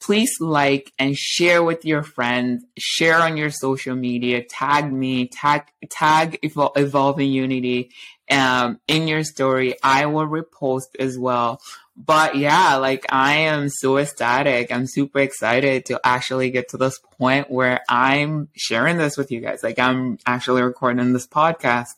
please 0.00 0.40
like 0.40 0.92
and 0.98 1.16
share 1.16 1.62
with 1.62 1.84
your 1.84 2.02
friends, 2.02 2.64
share 2.76 3.20
on 3.20 3.36
your 3.36 3.50
social 3.50 3.94
media, 3.94 4.42
tag 4.42 4.92
me, 4.92 5.28
tag, 5.28 5.64
tag 5.90 6.38
Evol- 6.42 6.76
Evolving 6.76 7.30
Younity 7.30 7.90
um, 8.30 8.80
in 8.88 9.08
your 9.08 9.24
story. 9.24 9.76
I 9.82 10.06
will 10.06 10.26
repost 10.26 10.96
as 10.98 11.18
well 11.18 11.60
but 11.96 12.36
yeah, 12.36 12.76
like 12.76 13.04
I 13.10 13.34
am 13.34 13.68
so 13.68 13.98
ecstatic. 13.98 14.72
I'm 14.72 14.86
super 14.86 15.18
excited 15.18 15.86
to 15.86 16.00
actually 16.02 16.50
get 16.50 16.70
to 16.70 16.76
this 16.76 16.98
point 16.98 17.50
where 17.50 17.80
I'm 17.88 18.48
sharing 18.56 18.96
this 18.96 19.16
with 19.16 19.30
you 19.30 19.40
guys. 19.40 19.62
Like 19.62 19.78
I'm 19.78 20.18
actually 20.26 20.62
recording 20.62 21.12
this 21.12 21.26
podcast. 21.26 21.90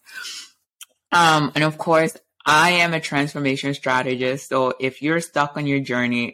Um, 1.13 1.53
and 1.55 1.63
of 1.63 1.79
course, 1.79 2.17
I 2.45 2.71
am 2.71 2.93
a 2.93 3.01
transformation 3.01 3.73
strategist. 3.73 4.49
So 4.49 4.75
if 4.81 5.01
you're 5.01 5.21
stuck 5.21 5.57
on 5.57 5.67
your 5.67 5.81
journey, 5.81 6.29
if 6.29 6.33